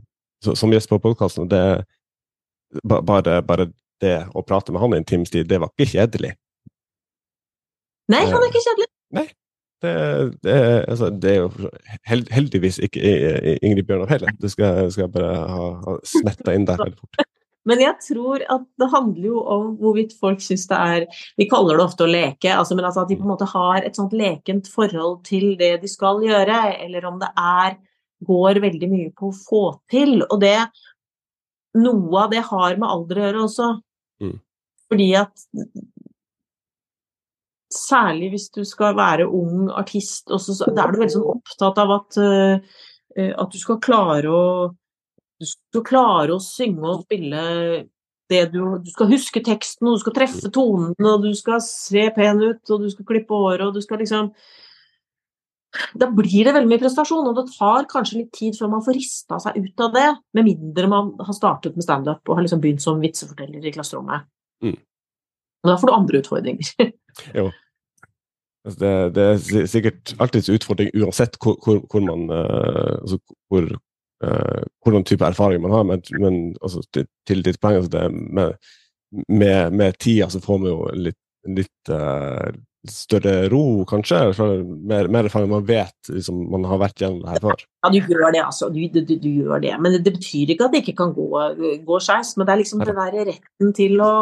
[0.44, 1.48] som gjest på podkasten.
[2.84, 3.68] Bare, bare
[4.02, 6.34] det å prate med han i en times tid, det var ikke kjedelig.
[8.12, 8.90] Nei, han er ikke kjedelig.
[9.16, 9.28] Nei.
[9.84, 9.92] Det,
[10.46, 10.56] det,
[10.88, 11.70] altså, det er jo
[12.08, 13.00] heldigvis ikke
[13.60, 14.32] Ingrid Bjørnov heller.
[14.40, 17.24] Det skal, skal jeg bare ha, ha smetta inn der veldig fort.
[17.68, 21.06] Men jeg tror at det handler jo om hvorvidt folk syns det er
[21.40, 23.84] Vi kaller det ofte å leke, altså, men altså at de på en måte har
[23.84, 27.78] et sånt lekent forhold til det de skal gjøre, eller om det er
[28.26, 30.20] går veldig mye på å få til.
[30.28, 30.58] Og det
[31.74, 33.64] Noe av det har med alder å gjøre også.
[34.22, 34.36] Mm.
[34.90, 35.46] Fordi at
[37.74, 41.90] Særlig hvis du skal være ung artist, så, da er du veldig sånn opptatt av
[41.96, 42.76] at, uh,
[43.18, 44.44] at du skal klare å
[45.42, 47.42] du skal klare å synge og spille
[48.32, 52.06] det du Du skal huske teksten, og du skal treffe tonen, og du skal se
[52.16, 54.30] pen ut, og du skal klippe håret, og du skal liksom
[55.98, 58.96] Da blir det veldig mye prestasjon, og det tar kanskje litt tid før man får
[58.98, 60.06] rista seg ut av det,
[60.38, 64.28] med mindre man har startet med standup og har liksom begynt som vitseforteller i klasserommet.
[64.64, 64.78] Mm.
[65.64, 66.72] Da får du andre utfordringer.
[67.38, 67.48] jo.
[68.64, 73.18] Altså det, det, er sikkert alltids utfordring uansett hvor, hvor, hvor man uh, altså
[73.52, 73.66] hvor
[74.24, 78.06] uh, hvordan type erfaring man har, men, men altså, til, til ditt poeng altså det,
[78.14, 78.54] med,
[79.28, 81.20] med, med, tida så får vi jo litt,
[81.60, 82.48] litt uh,
[82.90, 84.18] større ro, kanskje?
[84.88, 87.64] Mer, mer erfaring man vet liksom, man har vært gjennom det her før?
[87.84, 88.68] Ja, du gjør det, altså.
[88.72, 89.72] Du, du, du, du gjør det.
[89.80, 91.28] Men det, det, betyr ikke at det ikke kan gå,
[91.86, 92.34] gå skeis.
[92.36, 94.14] Men det er liksom den der retten til å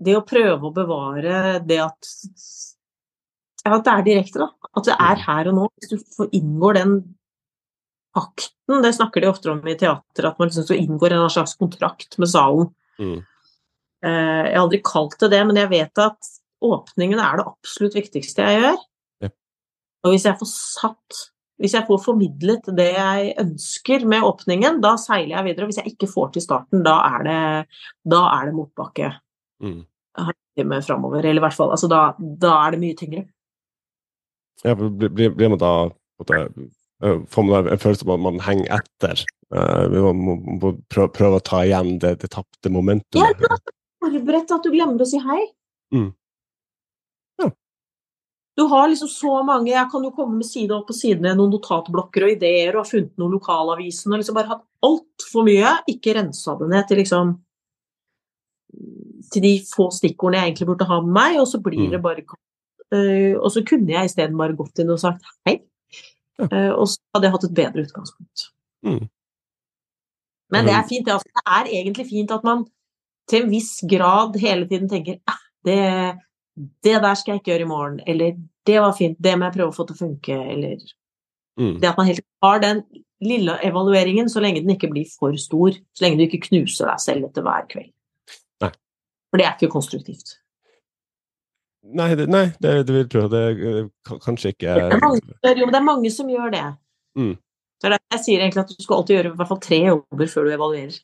[0.00, 2.12] Det å prøve å bevare det at
[3.68, 4.70] at det er direkte, da.
[4.72, 5.24] At det er mm.
[5.26, 5.64] her og nå.
[5.76, 6.94] Hvis du får inngår den
[8.16, 12.16] pakten, det snakker de ofte om i teater, at man liksom inngår en slags kontrakt
[12.18, 12.70] med salen.
[12.96, 13.18] Mm.
[14.06, 16.30] Eh, jeg har aldri kalt det det, men jeg vet at
[16.60, 18.80] åpningen er det absolutt viktigste jeg gjør.
[19.24, 19.30] Ja.
[20.04, 21.26] Og hvis jeg får satt
[21.60, 25.66] Hvis jeg får formidlet det jeg ønsker med åpningen, da seiler jeg videre.
[25.66, 27.42] Og hvis jeg ikke får til starten, da er det,
[28.08, 29.10] da er det motbakke.
[29.60, 29.82] Mm.
[30.70, 33.26] Med framover, eller i hvert fall altså da, da er det mye tyngre.
[34.64, 35.74] Ja, blir, blir man da
[36.20, 36.40] måtte,
[37.28, 39.22] får man en følelse av at man henger etter.
[39.50, 43.20] Man må prøve, prøve, å ta igjen det, det tapte momentet.
[43.20, 43.60] Ja, er
[44.04, 45.40] forberedt at du glemmer å si hei.
[45.94, 46.10] Mm.
[48.60, 51.38] Du har liksom så mange Jeg kan jo komme med side opp og side ned
[51.38, 55.70] noen notatblokker og ideer og har funnet noen lokalavisen og liksom bare hatt altfor mye.
[55.88, 57.38] Ikke rensa det ned til liksom
[59.32, 61.94] til de få stikkordene jeg egentlig burde ha med meg, og så blir mm.
[61.94, 65.60] det bare uh, Og så kunne jeg isteden bare gått inn og sagt hei.
[66.40, 68.46] Uh, og så hadde jeg hatt et bedre utgangspunkt.
[68.86, 69.06] Mm.
[70.50, 71.08] Men det er fint.
[71.08, 72.64] Altså, det er egentlig fint at man
[73.30, 75.82] til en viss grad hele tiden tenker eh, det,
[76.84, 78.34] det, der skal jeg ikke gjøre i morgen, eller
[78.66, 80.76] det var fint, det må jeg prøve å få til å funke, eller
[81.60, 81.78] mm.
[81.80, 82.82] Det at man helt har den
[83.20, 87.02] lille evalueringen så lenge den ikke blir for stor, så lenge du ikke knuser deg
[87.02, 87.90] selv etter hver kveld.
[88.64, 88.72] Nei.
[89.30, 90.38] For det er ikke konstruktivt.
[91.80, 93.22] Nei, det, nei, det, det vil jeg tro.
[93.32, 93.86] Det er
[94.24, 96.64] kanskje ikke det er mange, Jo, men det er mange som gjør det.
[97.18, 97.32] Mm.
[97.80, 100.30] Så det jeg sier egentlig at du skal alltid gjøre i hvert fall tre jobber
[100.30, 100.98] før du evaluerer.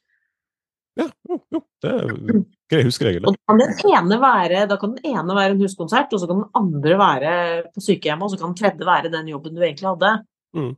[0.97, 2.13] Ja, jo, jo det er
[2.71, 3.27] grei huskeregel.
[3.29, 6.29] Og da kan, den ene være, da kan den ene være en huskonsert, og så
[6.31, 7.33] kan den andre være
[7.71, 10.12] på sykehjemmet, og så kan den tredje være den jobben du egentlig hadde.
[10.57, 10.73] Mm.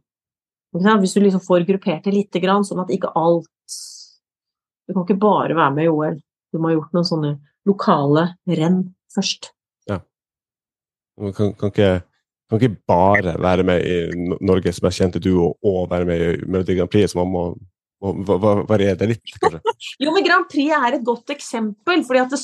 [1.03, 3.49] Hvis du liksom får gruppert det lite grann, sånn at ikke alt
[4.89, 6.14] Du kan ikke bare være med i OL.
[6.49, 7.32] Du må ha gjort noen sånne
[7.68, 8.78] lokale renn
[9.12, 9.51] først.
[11.18, 11.91] Man kan, kan, ikke,
[12.49, 16.76] kan, ikke, bare være med i Norges mest kjente duo og være med i Melodi
[16.78, 17.43] Grand Prix, så man må
[18.01, 19.74] variere det litt, kanskje.
[20.05, 22.38] jo, men Grand Prix er et godt eksempel, fordi det,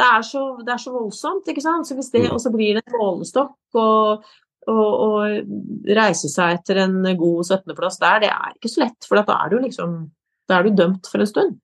[0.00, 1.50] det, er så, det, er så, voldsomt.
[1.52, 1.88] ikke sant?
[1.88, 2.32] Så hvis det, mm.
[2.36, 4.24] Og så blir det en målestokk og,
[4.72, 9.20] og, og reise seg etter en god 17.-plass der, det er ikke så lett, for
[9.20, 10.04] da er du liksom
[10.48, 11.58] da er du dømt for en stund.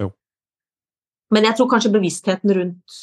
[0.00, 0.10] Jo.
[1.34, 3.00] Men jeg tror kanskje bevisstheten rundt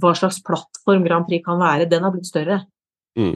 [0.00, 2.62] hva slags plattform Grand Prix kan være, den har blitt større.
[3.18, 3.34] Mm.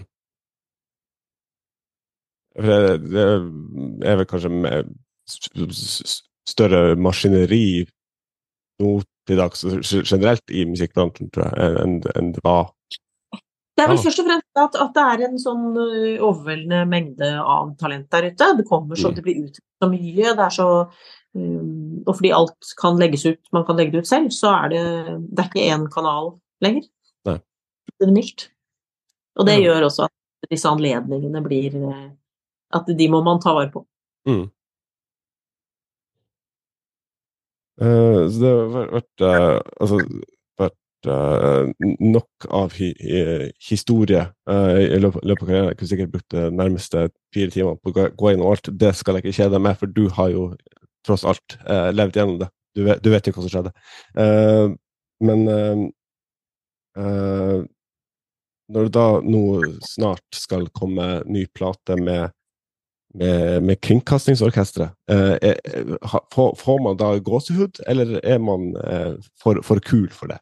[2.57, 3.25] Det, det,
[4.09, 4.53] er vel kanskje
[5.27, 7.85] større maskineri
[8.83, 8.97] nå
[9.27, 9.65] til dags
[10.07, 12.71] generelt i musikkbransjen, tror jeg, enn, en det var
[13.77, 17.75] det er vel først og fremst at, at, det er en sånn overveldende mengde av
[17.77, 18.47] talent der ute.
[18.57, 19.17] Det kommer så, mm.
[19.19, 20.31] det blir ut så mye.
[20.31, 20.69] Det er så
[21.37, 24.73] um, Og fordi alt kan legges ut, man kan legge det ut selv, så er
[24.73, 24.85] det,
[25.29, 26.33] det er ikke én kanal
[26.65, 26.89] lenger.
[27.29, 27.37] Nei.
[27.93, 28.47] Det er mildt.
[29.37, 29.67] Og det ja.
[29.67, 32.09] gjør også at disse anledningene blir eh,
[32.81, 33.85] At de må man ta vare på.
[34.27, 34.47] Mm.
[37.83, 39.99] Uh, så det har vært uh, altså,
[40.57, 41.69] vært uh,
[42.01, 42.89] nok av hi
[43.69, 45.69] historie i løpet av karrieren.
[45.71, 48.73] Jeg kunne sikkert brukt de nærmeste fire timer på å gå gjennom alt.
[48.73, 50.49] Det skal jeg ikke kjede deg med, for du har jo
[51.07, 51.59] tross alt
[51.95, 52.51] levd gjennom det.
[52.77, 53.73] Du vet, du vet, jo hva som skjedde.
[55.25, 55.45] men
[58.67, 59.45] når det da nå
[59.87, 62.36] snart skal komme ny plate med
[63.19, 64.95] med, med Kringkastingsorkesteret.
[65.11, 65.55] Eh,
[66.33, 70.41] får, får, man da gåsehud, eller er man eh, for, for, kul for det?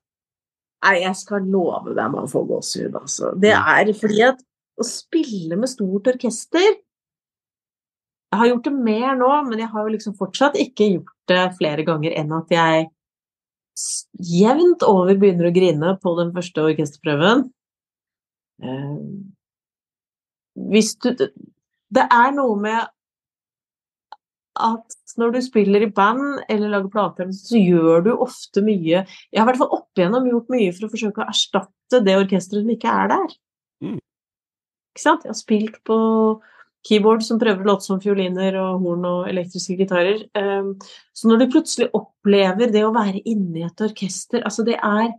[0.84, 3.32] Nei, jeg skal love deg man får gåsehud, altså.
[3.40, 3.70] Det mm.
[3.76, 4.42] er fordi at
[4.74, 9.94] å spille med stort orkester Jeg har gjort det mer nå, men jeg har jo
[9.94, 12.88] liksom fortsatt ikke gjort det flere ganger enn at jeg
[14.18, 17.44] jevnt over begynner å grine på den første orkesterprøven.
[18.62, 18.98] Eh,
[20.74, 21.10] hvis du
[21.94, 22.90] Det er noe med
[24.54, 29.34] at når du spiller i band eller lager plater, så gjør du ofte mye Jeg
[29.34, 32.62] har i hvert fall opp igjennom gjort mye for å forsøke å erstatte det orkesteret
[32.62, 33.36] som ikke er der.
[33.84, 34.00] Mm.
[34.94, 35.26] Ikke sant?
[35.26, 35.98] Jeg har spilt på
[36.84, 40.22] keyboard som prøver å låte som fioliner og horn og elektriske gitarer.
[40.38, 40.74] Ehm,
[41.16, 45.14] så når du plutselig opplever det å være inni et orkester Altså, det er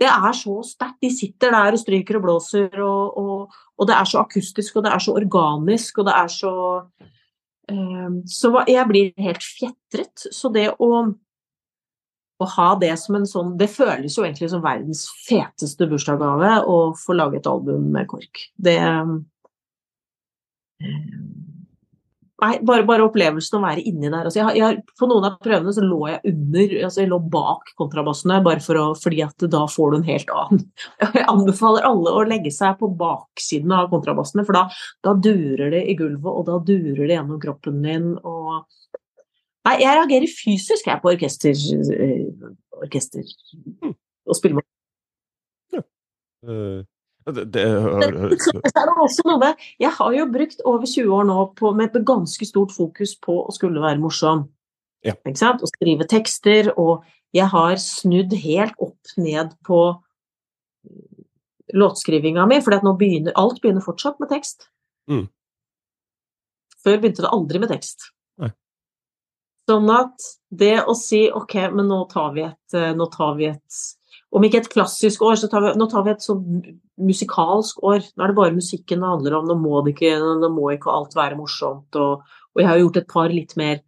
[0.00, 1.00] det er så sterkt.
[1.02, 4.86] De sitter der og stryker og blåser, og, og, og, det er så akustisk, og
[4.86, 6.54] det er så organisk, og det er så
[7.70, 10.26] um, Så jeg blir helt fjetret.
[10.34, 10.90] Så det å,
[12.38, 16.80] å ha det som en sånn Det føles jo egentlig som verdens feteste bursdagsgave å
[16.98, 18.48] få lage et album med KORK.
[18.58, 19.20] Det um,
[22.42, 24.26] Nei, bare, bare, opplevelsen å være inni der.
[24.26, 27.70] Altså, jeg, jeg, på noen av prøvene så lå jeg under, altså jeg lå bak
[27.78, 30.64] kontrabassene, bare for å, fordi at da får du en helt annen
[31.14, 34.64] Jeg anbefaler alle å legge seg på baksiden av kontrabassene, for da,
[35.06, 38.10] da durer det i gulvet, og da durer det gjennom kroppen din.
[38.26, 38.66] og
[39.64, 41.54] Nei, jeg reagerer fysisk jeg på orkester,
[41.94, 42.50] øh,
[42.82, 43.94] orkester mm.
[44.26, 44.66] og spiller med.
[45.72, 45.86] Ja.
[46.44, 46.82] Uh,
[47.24, 47.64] det, det,
[49.40, 49.50] det,
[49.80, 53.38] jeg har jo brukt over 20 år nå på, med et ganske stort fokus på
[53.46, 54.44] å skulle være morsom.
[55.04, 55.16] Ja.
[55.24, 55.64] Ikke sant?
[55.64, 57.04] Å skrive tekster, og
[57.34, 59.80] jeg har snudd helt opp ned på
[61.74, 64.68] låtskrivinga mi, for alt begynner fortsatt med tekst.
[65.10, 65.26] Mm.
[66.84, 68.10] Før begynte det aldri med tekst.
[68.42, 68.52] Nei.
[69.70, 73.84] Sånn at det å si ok, men nå tar vi et, nå tar vi et
[74.34, 76.42] om ikke et klassisk år, så tar vi, nå tar vi et sånn
[76.98, 78.02] musikalsk år.
[78.14, 79.46] Nå er det bare musikken det handler om.
[79.46, 81.94] Nå må, det ikke, nå må ikke alt være morsomt.
[81.94, 82.24] Og,
[82.54, 83.78] og, jeg har gjort et par litt mer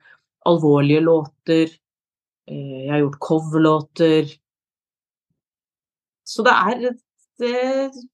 [0.47, 1.75] alvorlige låter.
[2.47, 4.31] Eh, jeg har gjort coverlåter.
[6.27, 6.95] Så det er det,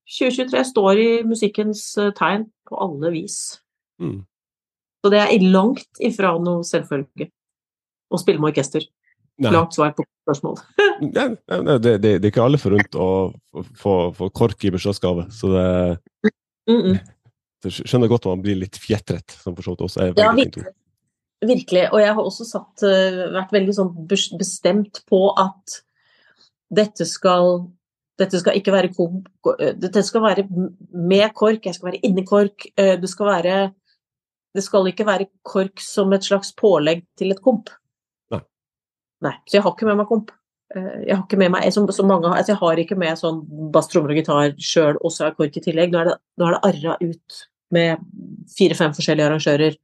[0.09, 3.39] 2023 står i musikkens eh, tegn på alle vis.
[4.01, 4.23] Mm.
[5.03, 7.29] Så det er langt ifra noe selvfølge
[8.13, 8.89] å spille med orkester.
[9.41, 10.59] Langt svar på spørsmål.
[11.17, 13.09] ja, det, det, det, er ikke alle forunt å
[13.79, 15.67] få, få KORK i bursdagsgave, så det
[16.71, 17.01] mm -mm.
[17.63, 20.25] Jeg skjønner godt at man blir litt fjetret, som for så vidt også er veldig
[20.25, 20.73] ja, fint ord.
[21.47, 21.85] Virkelig.
[21.93, 23.93] Og jeg har også satt, uh, vært veldig sånn
[24.39, 25.77] bestemt på at
[26.75, 27.71] dette skal
[28.19, 29.29] dette skal ikke være komp,
[29.79, 30.45] dette skal være
[30.93, 32.67] med KORK, jeg skal være inni KORK.
[32.79, 33.73] Uh, det skal være
[34.55, 37.71] Det skal ikke være KORK som et slags pålegg til et komp.
[39.23, 40.33] Nei, så jeg har ikke med meg komp.
[40.75, 43.43] Eh, jeg har ikke med meg, som, som mange, altså jeg har ikke med sånn
[43.75, 45.93] bass, trommer og gitar sjøl, og så er i tillegg.
[45.93, 47.43] Nå er det, nå er det arra ut
[47.73, 48.07] med
[48.53, 49.77] fire-fem forskjellige arrangører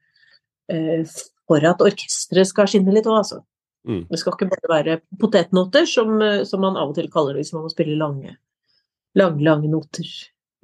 [0.75, 1.19] eh,
[1.49, 3.43] for at orkesteret skal skinne litt òg, altså.
[3.89, 4.03] Mm.
[4.11, 7.47] Det skal ikke bare være potetnoter, som, eh, som, man av og til kaller det
[7.47, 8.35] hvis man må spille lange,
[9.17, 10.09] lange, lange noter.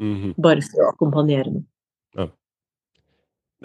[0.03, 0.35] Mm -hmm.
[0.43, 1.64] Bare for å akkompagnere noe.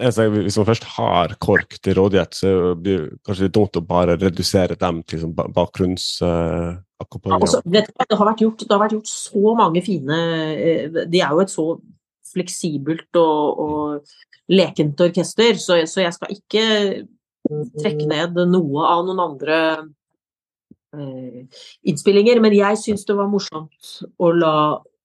[0.00, 4.16] Hvis man først har KORK til rådighet, så blir det kanskje litt dumt å bare
[4.16, 7.54] redusere dem til liksom, bakgrunnsakkompagnement.
[7.58, 10.18] Uh, det, det, har vært gjort, det har vært gjort så mange fine
[10.54, 11.66] eh, De er jo et så
[12.30, 13.84] fleksibelt og, og
[14.54, 16.64] lekent orkester, så, så, jeg skal ikke
[17.82, 19.56] trekke ned noe av noen andre
[20.96, 21.40] uh,
[21.84, 22.40] innspillinger.
[22.40, 23.82] Men jeg syns det var morsomt
[24.16, 24.56] å la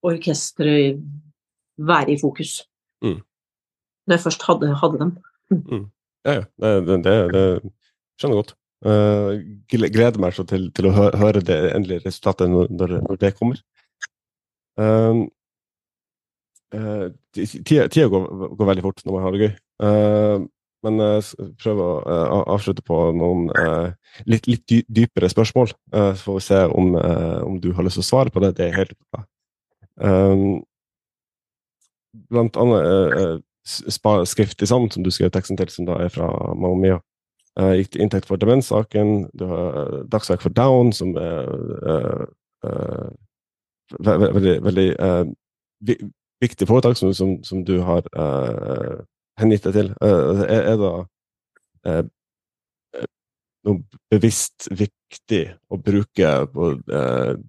[0.05, 1.03] orkesteret
[1.83, 2.61] være i fokus.
[3.03, 3.19] Mm
[4.05, 5.11] når jeg først hadde, hadde dem.
[5.51, 5.85] Mm.
[6.25, 6.43] Ja, ja.
[6.61, 7.45] Det, det, det,
[8.19, 8.55] skjønner jeg godt.
[8.85, 9.31] Uh,
[9.71, 13.61] gleder meg så til, til å hø høre det endelige resultatet når, når det kommer.
[14.75, 15.25] Uh,
[16.75, 18.27] uh, tida, går,
[18.59, 19.55] går, veldig fort når man har det gøy.
[19.85, 20.45] Uh,
[20.85, 23.47] men jeg prøver å avslutte på noen
[24.29, 25.71] litt, litt, dypere spørsmål.
[25.89, 26.91] så får vi se om,
[27.41, 28.51] om, du har lyst til å svare på det.
[28.59, 29.23] Det er helt bra.
[32.29, 37.01] blant annet skriftlig sammen, som du skrev teksten til, som da er fra Mamma Mia.
[37.55, 39.29] Uh, gikk inntekt for demenssaken.
[39.33, 41.47] Du har uh, Dagsverk for Down, som er
[41.87, 43.13] uh,
[43.99, 45.23] veldig, veldig uh,
[46.43, 48.99] viktig foretak som, som, som du har uh,
[49.39, 49.93] hengitt deg til.
[50.03, 50.83] Uh, er, er,
[51.85, 52.09] det
[53.65, 53.81] noe
[54.13, 55.41] bevisst viktig
[55.73, 56.31] å bruke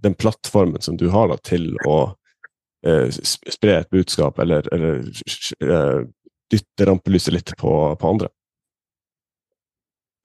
[0.00, 2.14] den plattformen som du har da, til å
[3.26, 5.02] spre et budskap, eller, eller
[6.52, 8.30] dytte rampelyset litt på, på andre?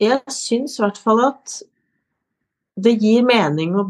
[0.01, 1.59] Jeg syns i hvert fall at
[2.82, 3.86] det gir mening å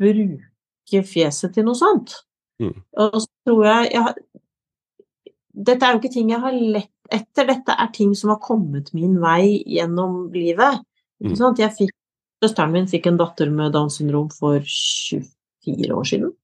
[0.00, 2.16] bruke fjeset til noe sånt.
[2.62, 2.74] Mm.
[3.02, 4.42] Og så tror jeg, jeg
[5.66, 8.90] Dette er jo ikke ting jeg har lett etter, dette er ting som har kommet
[8.96, 10.82] min vei gjennom livet.
[11.22, 11.36] Mm.
[11.78, 11.94] Fikk,
[12.44, 16.34] Søsteren min fikk en datter med Downs syndrom for 24 år siden.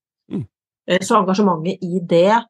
[0.83, 0.95] Mm.
[0.95, 2.43] Eh, så engasjementet i det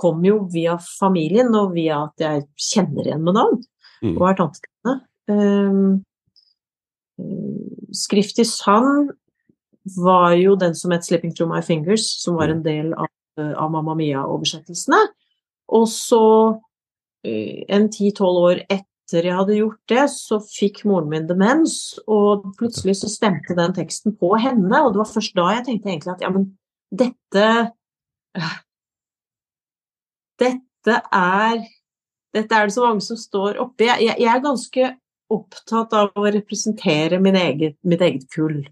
[0.00, 3.58] kom jo via familien, og via at jeg kjenner igjen med navn
[4.04, 4.14] mm.
[4.16, 5.00] og er tante til henne.
[5.30, 6.04] Um,
[7.92, 9.10] Skrift i sand
[9.96, 13.70] var jo den som het 'Slipping Through My Fingers', som var en del av, av
[13.70, 15.00] Mamma Mia-oversettelsene.
[15.68, 16.60] Og så,
[17.24, 22.54] eh, en ti-tolv år etter jeg hadde gjort det, så fikk moren min demens, og
[22.58, 26.14] plutselig så stemte den teksten på henne, og det var først da jeg tenkte egentlig
[26.14, 26.56] at ja, men
[26.90, 27.46] dette
[30.40, 31.60] Dette er
[32.34, 33.88] dette er det så mange som står oppi.
[33.88, 34.90] Jeg, jeg, jeg er ganske
[35.30, 38.62] opptatt av å representere eget, mitt eget kull.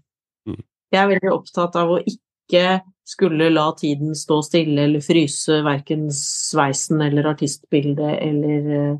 [0.47, 0.61] Mm.
[0.91, 6.07] Jeg er veldig opptatt av å ikke skulle la tiden stå stille eller fryse verken
[6.13, 8.97] sveisen eller artistbildet eller uh,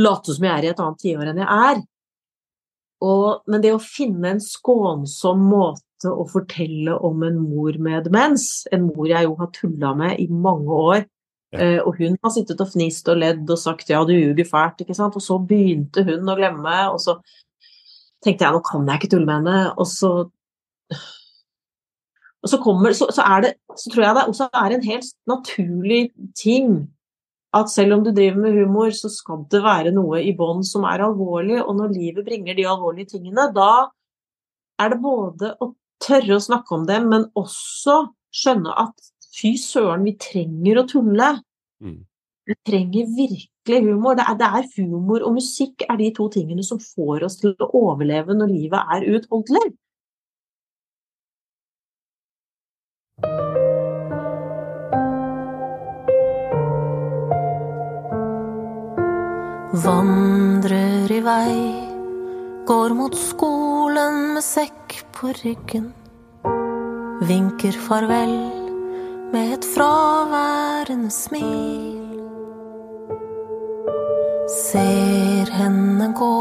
[0.00, 1.82] late som jeg er i et annet tiår enn jeg er.
[3.02, 8.66] Og, men det å finne en skånsom måte å fortelle om en mor med demens,
[8.72, 11.04] en mor jeg jo har tulla med i mange år,
[11.52, 11.82] Ja.
[11.84, 14.94] og hun har sittet og fnist og ledd og sagt 'ja, du ljuger fælt', ikke
[14.96, 15.16] sant.
[15.16, 17.20] Og så begynte hun å glemme, og så
[18.24, 20.30] tenkte jeg 'nå kan jeg ikke tulle med henne', og så
[22.42, 25.14] Og så kommer så, så, er det Så tror jeg det også er en helt
[25.28, 26.88] naturlig ting
[27.54, 30.86] at selv om du driver med humor, så skal det være noe i bånn som
[30.88, 33.90] er alvorlig, og når livet bringer de alvorlige tingene, da
[34.80, 35.68] er det både å
[36.02, 37.98] tørre å snakke om dem, men også
[38.34, 41.34] skjønne at fy søren, vi trenger å tulle.
[41.82, 42.00] Mm.
[42.48, 44.16] Vi trenger virkelig humor.
[44.18, 47.54] Det er, det er, humor og musikk er de to tingene som får oss til
[47.62, 49.72] å overleve når livet er uutholdelig.
[59.82, 61.81] Vandrer i vei,
[62.72, 65.90] går mot skolen med sekk på ryggen.
[67.28, 68.32] Vinker farvel
[69.32, 72.22] med et fraværende smil.
[74.54, 76.38] Ser henne gå,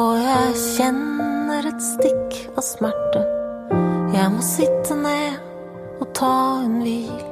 [0.00, 3.26] og jeg kjenner et stikk av smerte.
[4.16, 5.36] Jeg må sitte ned
[6.00, 7.22] og ta en hvil.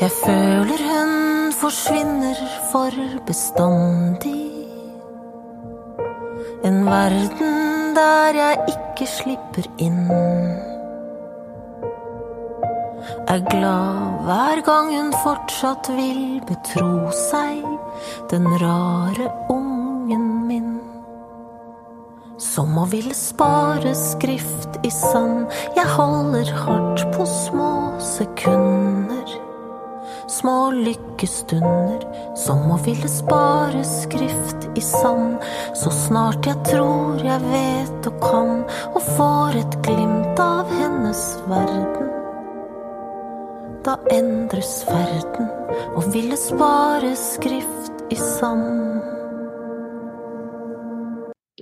[0.00, 1.16] Jeg føler hun
[1.60, 4.45] forsvinner for bestandig.
[6.64, 10.08] En verden der jeg ikke slipper inn
[13.28, 17.64] er glad hver gang hun fortsatt vil betro seg
[18.30, 20.72] den rare ungen min.
[22.38, 25.46] Som å ville spare skrift i sand.
[25.76, 27.72] Jeg holder hardt på små
[28.14, 28.85] sekunder.
[30.46, 32.04] Små lykkestunder.
[32.38, 35.40] Som å ville spare skrift i sand.
[35.74, 38.52] Så snart jeg tror jeg vet og kan,
[38.92, 42.12] og får et glimt av hennes verden
[43.86, 45.50] da endres verden,
[45.94, 48.96] og ville spare skrift i sand.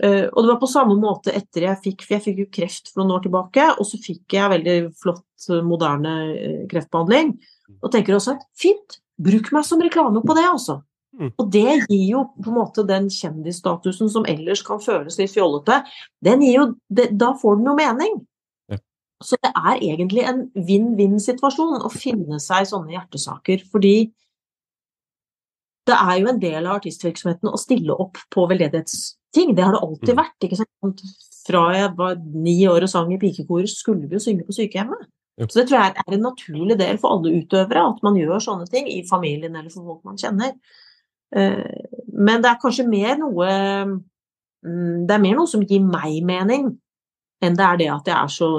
[0.00, 2.88] Uh, og det var på samme måte etter jeg fikk For jeg fikk jo kreft
[2.90, 7.36] for noen år tilbake, og så fikk jeg veldig flott, moderne uh, kreftbehandling.
[7.80, 10.80] Og tenker også fint, bruk meg som reklame på det, altså.
[11.14, 11.30] Mm.
[11.38, 15.82] Og det gir jo på en måte den kjendisstatusen som ellers kan føles litt fjollete,
[16.26, 18.22] den gir jo, det, da får den jo mening.
[19.24, 24.10] Så det er egentlig en vinn-vinn-situasjon å finne seg sånne hjertesaker, fordi
[25.88, 29.52] det er jo en del av artistvirksomheten å stille opp på veldedighetsting.
[29.56, 30.20] Det har det alltid mm.
[30.20, 30.46] vært.
[30.46, 31.04] ikke sant?
[31.44, 35.08] Fra jeg var ni år og sang i pikekor, skulle vi jo synge på sykehjemmet.
[35.34, 38.68] Så det tror jeg er en naturlig del for alle utøvere, at man gjør sånne
[38.70, 40.52] ting i familien eller for folk man kjenner.
[41.34, 43.48] Eh, men det er kanskje mer noe
[44.62, 46.68] mm, Det er mer noe som gir meg mening,
[47.42, 48.50] enn det er det at jeg er så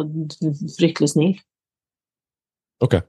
[0.76, 1.38] fryktelig snill.
[2.84, 3.00] Ok.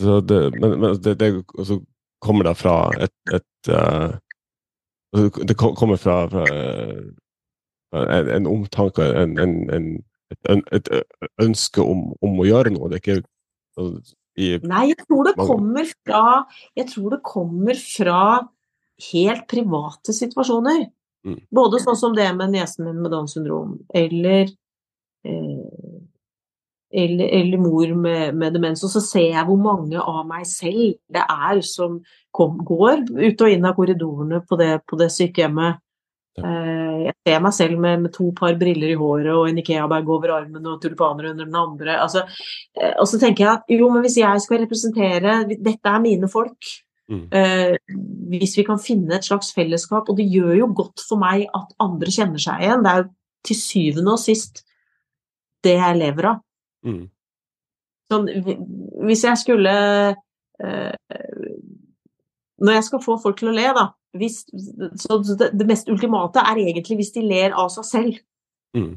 [0.00, 1.28] Så det, men, men det, det
[1.58, 1.82] altså,
[2.24, 4.16] kommer da fra et, et uh,
[5.44, 6.44] Det kommer fra, fra
[7.92, 9.86] en, en omtanke, en, en,
[10.34, 10.90] et, et,
[11.42, 12.90] ønske om, om, å gjøre noe.
[12.90, 13.18] Det er ikke
[13.78, 16.22] altså, i, Nei, jeg tror det kommer fra
[16.78, 18.20] Jeg tror det kommer fra
[19.08, 20.86] helt private situasjoner.
[21.26, 21.40] Mm.
[21.54, 24.50] Både sånn som det med niesen min med Downs syndrom, eller
[25.26, 25.98] eh,
[26.88, 28.82] eller, eller, mor med, med, demens.
[28.86, 31.98] Og så ser jeg hvor mange av meg selv det er som
[32.34, 35.82] kom, går ut og inn av korridorene på det, på det sykehjemmet.
[36.44, 40.10] Eh, jeg ser meg selv med, med, to par briller i håret og en Ikea-bag
[40.14, 41.96] over armen og tulipaner under den andre.
[42.02, 42.24] Altså,
[42.78, 46.30] eh, og så tenker jeg at jo, men hvis jeg skal representere Dette er mine
[46.30, 46.72] folk.
[47.08, 47.26] Mm.
[47.32, 47.76] Eh,
[48.34, 51.72] hvis vi kan finne et slags fellesskap, og det gjør jo godt for meg at
[51.80, 52.84] andre kjenner seg igjen.
[52.84, 53.08] Det er jo
[53.48, 54.64] til syvende og sist
[55.64, 56.42] det jeg lever av.
[56.86, 57.06] Mm.
[58.08, 58.28] Sånn,
[59.04, 59.72] hvis jeg skulle
[60.64, 60.92] eh,
[62.58, 64.44] Når jeg skal få folk til å le, da hvis,
[64.96, 68.22] Så det, det, mest ultimate er egentlig hvis de ler av seg selv.
[68.76, 68.96] Mm.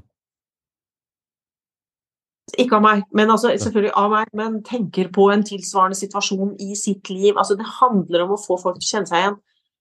[2.60, 6.76] Ikke av meg, men altså, selvfølgelig av meg, men tenker på en tilsvarende situasjon i
[6.76, 7.38] sitt liv.
[7.38, 9.38] Altså, det handler om å få folk til å kjenne seg igjen.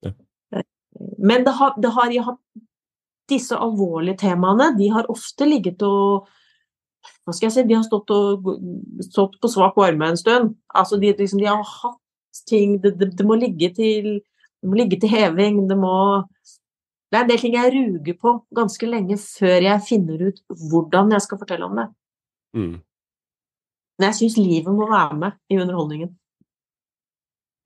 [0.07, 0.13] Ja.
[1.19, 2.37] Men det har, det har, har,
[3.31, 6.29] disse alvorlige temaene de har ofte ligget og
[7.25, 8.49] hva skal jeg si, De har stått, og,
[9.07, 10.55] stått på svak varme en stund.
[10.69, 12.00] Altså, de, liksom, de har hatt
[12.49, 14.21] ting det, det, det, må ligge til,
[14.61, 15.65] det må ligge til heving.
[15.71, 15.95] Det må
[17.11, 21.11] Det er en del ting jeg ruger på ganske lenge før jeg finner ut hvordan
[21.17, 21.89] jeg skal fortelle om det.
[22.55, 22.77] Mm.
[23.99, 26.15] Men jeg syns livet må være med i underholdningen.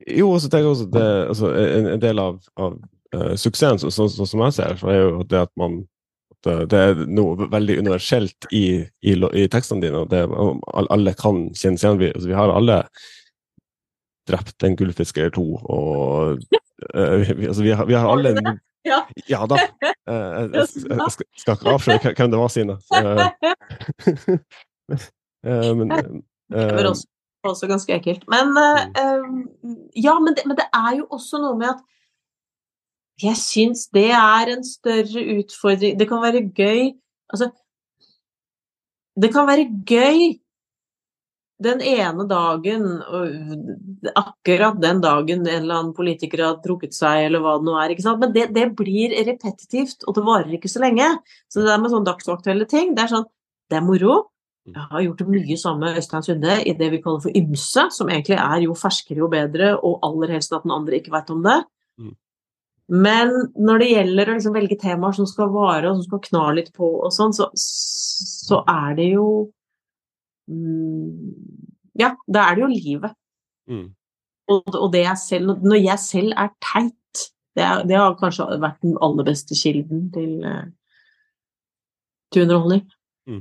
[0.08, 2.72] Jo, og så tenker jeg også det, altså, en, en, del av, av
[3.14, 5.84] uh, suksessen, sånn så, så, som jeg ser er jo det at man
[6.44, 10.04] at eh, det er noe veldig universelt i, i, i tekstene dine.
[10.04, 10.24] og det,
[10.84, 12.00] Alle kan kjenne seg igjen.
[12.02, 12.80] Vi, altså, vi har alle
[14.28, 15.46] drept en gullfisk eller to.
[15.56, 16.38] og
[16.94, 18.34] uh, vi, altså, vi, har, vi, har, alle
[18.84, 19.00] ja.
[19.30, 19.58] ja da.
[20.08, 20.14] Uh,
[20.54, 22.78] jeg, jeg, skal, ikke avsløre hvem det var, Sine.
[25.44, 25.90] Men,
[26.50, 27.06] det var også,
[27.44, 28.24] også, ganske ekkelt.
[28.32, 28.46] Men
[29.96, 31.82] ja, men det, men det er jo også noe med at
[33.22, 35.98] jeg syns det er en større utfordring.
[36.00, 36.94] Det kan være gøy
[37.32, 37.50] Altså
[39.22, 40.34] Det kan være gøy
[41.64, 42.84] den ene dagen,
[44.14, 47.94] akkurat den dagen en eller annen politiker har trukket seg, eller hva det nå er.
[47.94, 48.22] ikke sant?
[48.22, 51.08] Men det, det, blir repetitivt, og det varer ikke så lenge.
[51.48, 53.28] Så det der med sånne dagsaktuelle ting, det er sånn
[53.72, 54.26] Det er moro.
[54.64, 58.08] Jeg har gjort mye sammen med Øystein Sunde i det vi kaller for ymse, som
[58.08, 61.42] egentlig er jo ferskere jo bedre, og aller helst at den andre ikke veit om
[61.44, 61.58] det.
[62.00, 62.14] Mm.
[63.04, 66.44] Men når det gjelder å liksom velge temaer som skal vare, og som skal kna
[66.56, 69.26] litt på og sånn, så, så, er det jo
[71.98, 73.14] Ja, da er det jo livet.
[73.70, 73.86] Mm.
[74.52, 77.22] Og, og, det jeg selv Når jeg selv er teit,
[77.56, 80.66] det, er, det, har kanskje vært den aller beste kilden til, eh,
[82.34, 82.82] til underholdning.
[83.30, 83.40] Mm.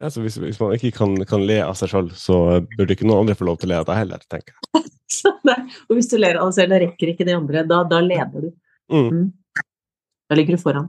[0.00, 2.38] Altså, hvis, hvis, man ikke kan, kan le av seg sjøl, så
[2.72, 4.88] burde ikke noen andre få lov til å le av deg heller, tenker jeg.
[5.86, 7.66] og hvis du ler av deg selv, da rekker ikke de andre.
[7.68, 8.50] Da, da leder du.
[8.90, 9.06] Mm.
[9.12, 9.62] Mm.
[10.32, 10.88] Da ligger du foran.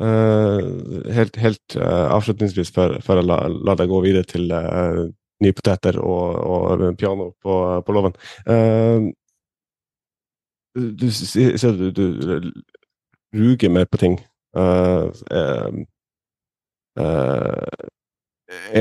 [0.00, 5.04] Uh, helt, helt uh, avslutningsvis, før, før jeg lar la deg gå videre til uh,
[5.44, 8.16] nye poteter og, og, piano på, på låven
[10.74, 12.50] Du ser du, du,
[13.34, 14.18] ruger mer på ting.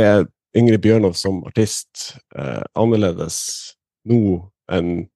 [0.01, 0.26] er
[0.57, 2.16] Ingrid Bjørnov som artist
[2.74, 3.38] annerledes
[4.09, 4.41] nå
[4.74, 5.07] enn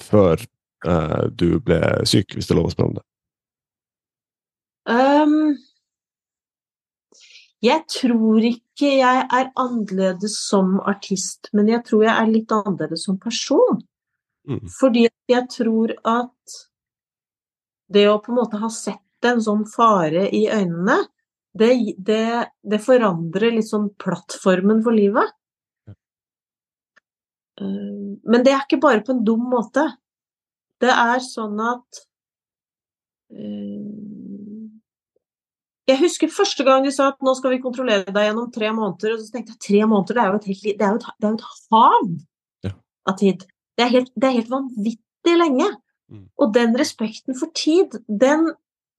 [0.00, 0.40] før
[0.86, 3.06] uh, du ble syk, hvis det er lov å spørre om det?
[4.88, 5.54] Um,
[7.62, 13.06] jeg tror ikke jeg er annerledes som artist, men jeg tror jeg er litt annerledes
[13.06, 13.82] som person.
[14.48, 14.64] Mm.
[14.80, 16.56] Fordi jeg tror at
[17.92, 20.98] det å på en måte ha sett en sånn fare i øynene,
[21.54, 21.70] det,
[22.00, 25.30] det, det forandrer litt sånn plattformen for livet.
[27.60, 29.84] Eh, men det er ikke bare på en dum måte.
[30.82, 32.02] Det er sånn at
[33.36, 34.21] eh,
[35.90, 39.16] Jeg husker første gang de sa at nå skal vi kontrollere deg gjennom tre måneder.
[39.16, 41.08] Og så tenkte jeg tre måneder, det er jo et, helt, det er jo et,
[41.18, 42.10] det er et hav
[42.68, 42.74] ja.
[43.10, 43.46] av tid.
[43.78, 45.70] Det er, helt, det er helt vanvittig lenge.
[46.12, 46.26] Mm.
[46.38, 48.52] Og den respekten for tid, den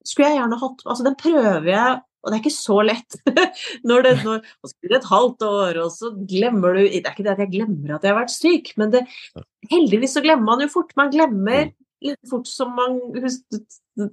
[0.04, 3.18] skulle jeg gjerne hatt Altså, den prøver jeg og det er ikke så lett.
[3.90, 7.02] når det, når, og så blir det et halvt år, og så glemmer du Det
[7.02, 9.02] er ikke det at jeg glemmer at jeg har vært syk, men det,
[9.72, 10.94] heldigvis så glemmer man jo fort.
[11.00, 11.74] Man glemmer mm.
[12.08, 13.02] litt fort som man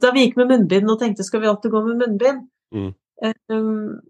[0.03, 2.49] Da vi gikk med munnbind og tenkte skal vi alltid gå med munnbind?
[2.75, 2.93] Mm.
[3.51, 4.01] Um,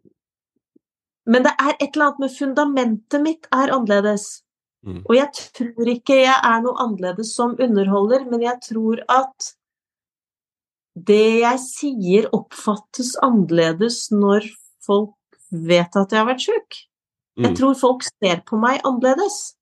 [1.30, 4.42] men det er et eller annet med fundamentet mitt er annerledes.
[4.86, 5.02] Mm.
[5.04, 9.50] Og jeg tror ikke jeg er noe annerledes som underholder, men jeg tror at
[10.96, 14.48] det jeg sier oppfattes annerledes når
[14.84, 15.14] folk
[15.50, 16.80] vet at jeg har vært sjuk.
[17.40, 17.56] Jeg Mm.
[17.56, 19.54] tror folk ser på meg annerledes.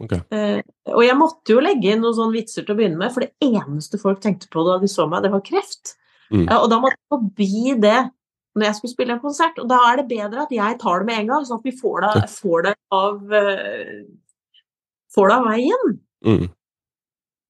[0.00, 0.20] Okay.
[0.30, 0.60] Uh,
[0.94, 3.32] og jeg måtte jo legge inn noen sånne vitser til å begynne med, for det
[3.42, 5.94] eneste folk tenkte på da de så meg, det var kreft.
[6.32, 6.46] Mm.
[6.58, 8.00] Og da måtte jeg forbi det
[8.54, 11.08] når jeg skulle spille en konsert, og da er det bedre at jeg tar det
[11.08, 14.04] med en gang, sånn at vi får det, får det av eh,
[15.14, 15.96] får det av veien.
[16.24, 16.44] Mm.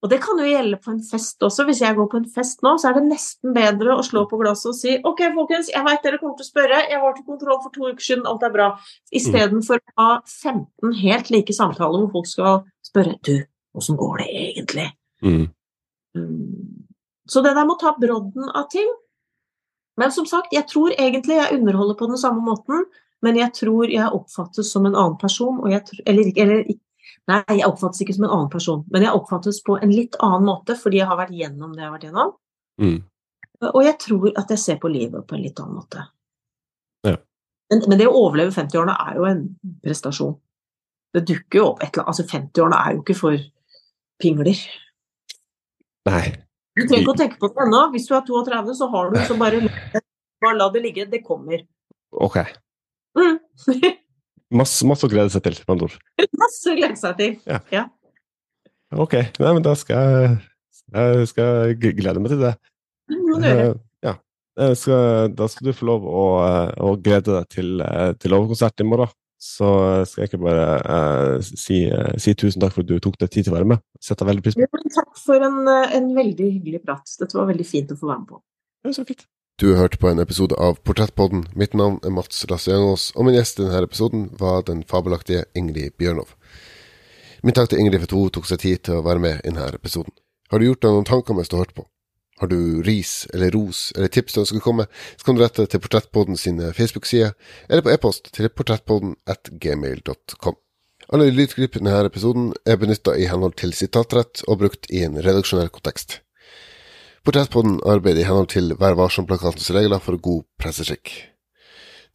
[0.04, 1.64] Og det kan jo gjelde på en fest også.
[1.64, 4.36] Hvis jeg går på en fest nå, så er det nesten bedre å slå på
[4.42, 7.24] glasset og si OK, folkens, jeg veit dere kommer til å spørre, jeg var til
[7.28, 8.66] kontroll for to uker siden, alt er bra.
[9.16, 13.38] Istedenfor å ha 15 helt like samtaler hvor folk skal spørre Du,
[13.80, 14.90] åssen går det egentlig?
[15.24, 15.46] Mm.
[17.30, 18.88] Så det der må ta brodden av ting.
[20.00, 22.84] Men som sagt, jeg tror egentlig jeg underholder på den samme måten,
[23.24, 26.64] men jeg tror jeg oppfattes som en annen person, og jeg tr- eller, eller
[27.28, 30.44] Nei, jeg oppfattes ikke som en annen person, men jeg oppfattes på en litt annen
[30.44, 32.32] måte fordi jeg har vært gjennom det jeg har vært gjennom.
[32.80, 32.98] Mm.
[33.70, 36.04] Og jeg tror at jeg ser på livet på en litt annen måte.
[37.06, 37.14] Ja.
[37.72, 39.42] Men, men det å overleve 50-årene er jo en
[39.84, 40.34] prestasjon.
[41.16, 43.46] Det dukker jo opp et eller annet Altså, 50-årene er jo ikke for
[44.20, 44.64] pingler.
[46.10, 46.24] Nei.
[46.74, 47.80] Du trenger ikke å tenke på det ennå.
[47.92, 49.60] Hvis du er 32, så har du så bare,
[50.42, 51.06] bare la det ligge.
[51.10, 51.62] Det kommer.
[52.14, 52.40] Ok.
[53.18, 53.38] Mm.
[54.54, 55.94] Masse, masse å glede seg til, med andre ord.
[56.38, 57.32] Masse å glede seg til.
[57.74, 57.86] ja.
[58.94, 59.16] Ok.
[59.40, 60.36] Nei, men da skal jeg,
[60.94, 62.52] jeg skal glede meg til det.
[63.10, 63.64] Det må du gjøre.
[63.72, 64.14] Eh, ja.
[64.78, 68.84] Skal, da skal du få lov å, eh, å glede deg til, eh, til overkonsert
[68.84, 69.10] i morgen.
[69.44, 69.68] Så
[70.08, 73.28] skal jeg ikke bare uh, si, uh, si tusen takk for at du tok deg
[73.28, 73.82] tid til å være med.
[74.00, 74.92] Setter veldig pris på det.
[74.94, 77.04] Takk for en, eh, en veldig hyggelig prat.
[77.20, 78.40] Dette var veldig fint å få være med på.
[78.80, 79.26] Det var så fint.
[79.60, 81.44] Du har hørt på en episode av Portrettpodden.
[81.54, 85.94] Mitt navn er Mats Lasse-Jangås, og min gjest i denne episoden var den fabelaktige Ingrid
[86.00, 86.32] Bjørnov.
[87.44, 89.52] Min takk til Ingrid for at hun tok seg tid til å være med i
[89.52, 90.16] denne episoden.
[90.50, 91.86] Har du gjort deg noen tanker mens du har hørt på?
[92.42, 95.66] Har du ris eller ros eller tips du ønsker å komme, så kan du rette
[95.70, 97.36] til Portrettpodden sine Facebook-sider,
[97.68, 100.58] eller på e-post til portrettpodden at gmail.com.
[101.12, 105.20] Alle lydklipp i denne episoden er benytta i henhold til sitatrett og brukt i en
[105.20, 106.22] redaksjonell kontekst.
[107.24, 111.12] Portrettpodden arbeider i henhold til Vær varsom-plakatens regler for god presseskikk.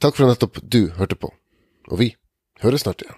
[0.04, 1.32] Takk for at nettopp du hørte på,
[1.90, 2.14] og vi
[2.64, 3.18] høres snart igjen.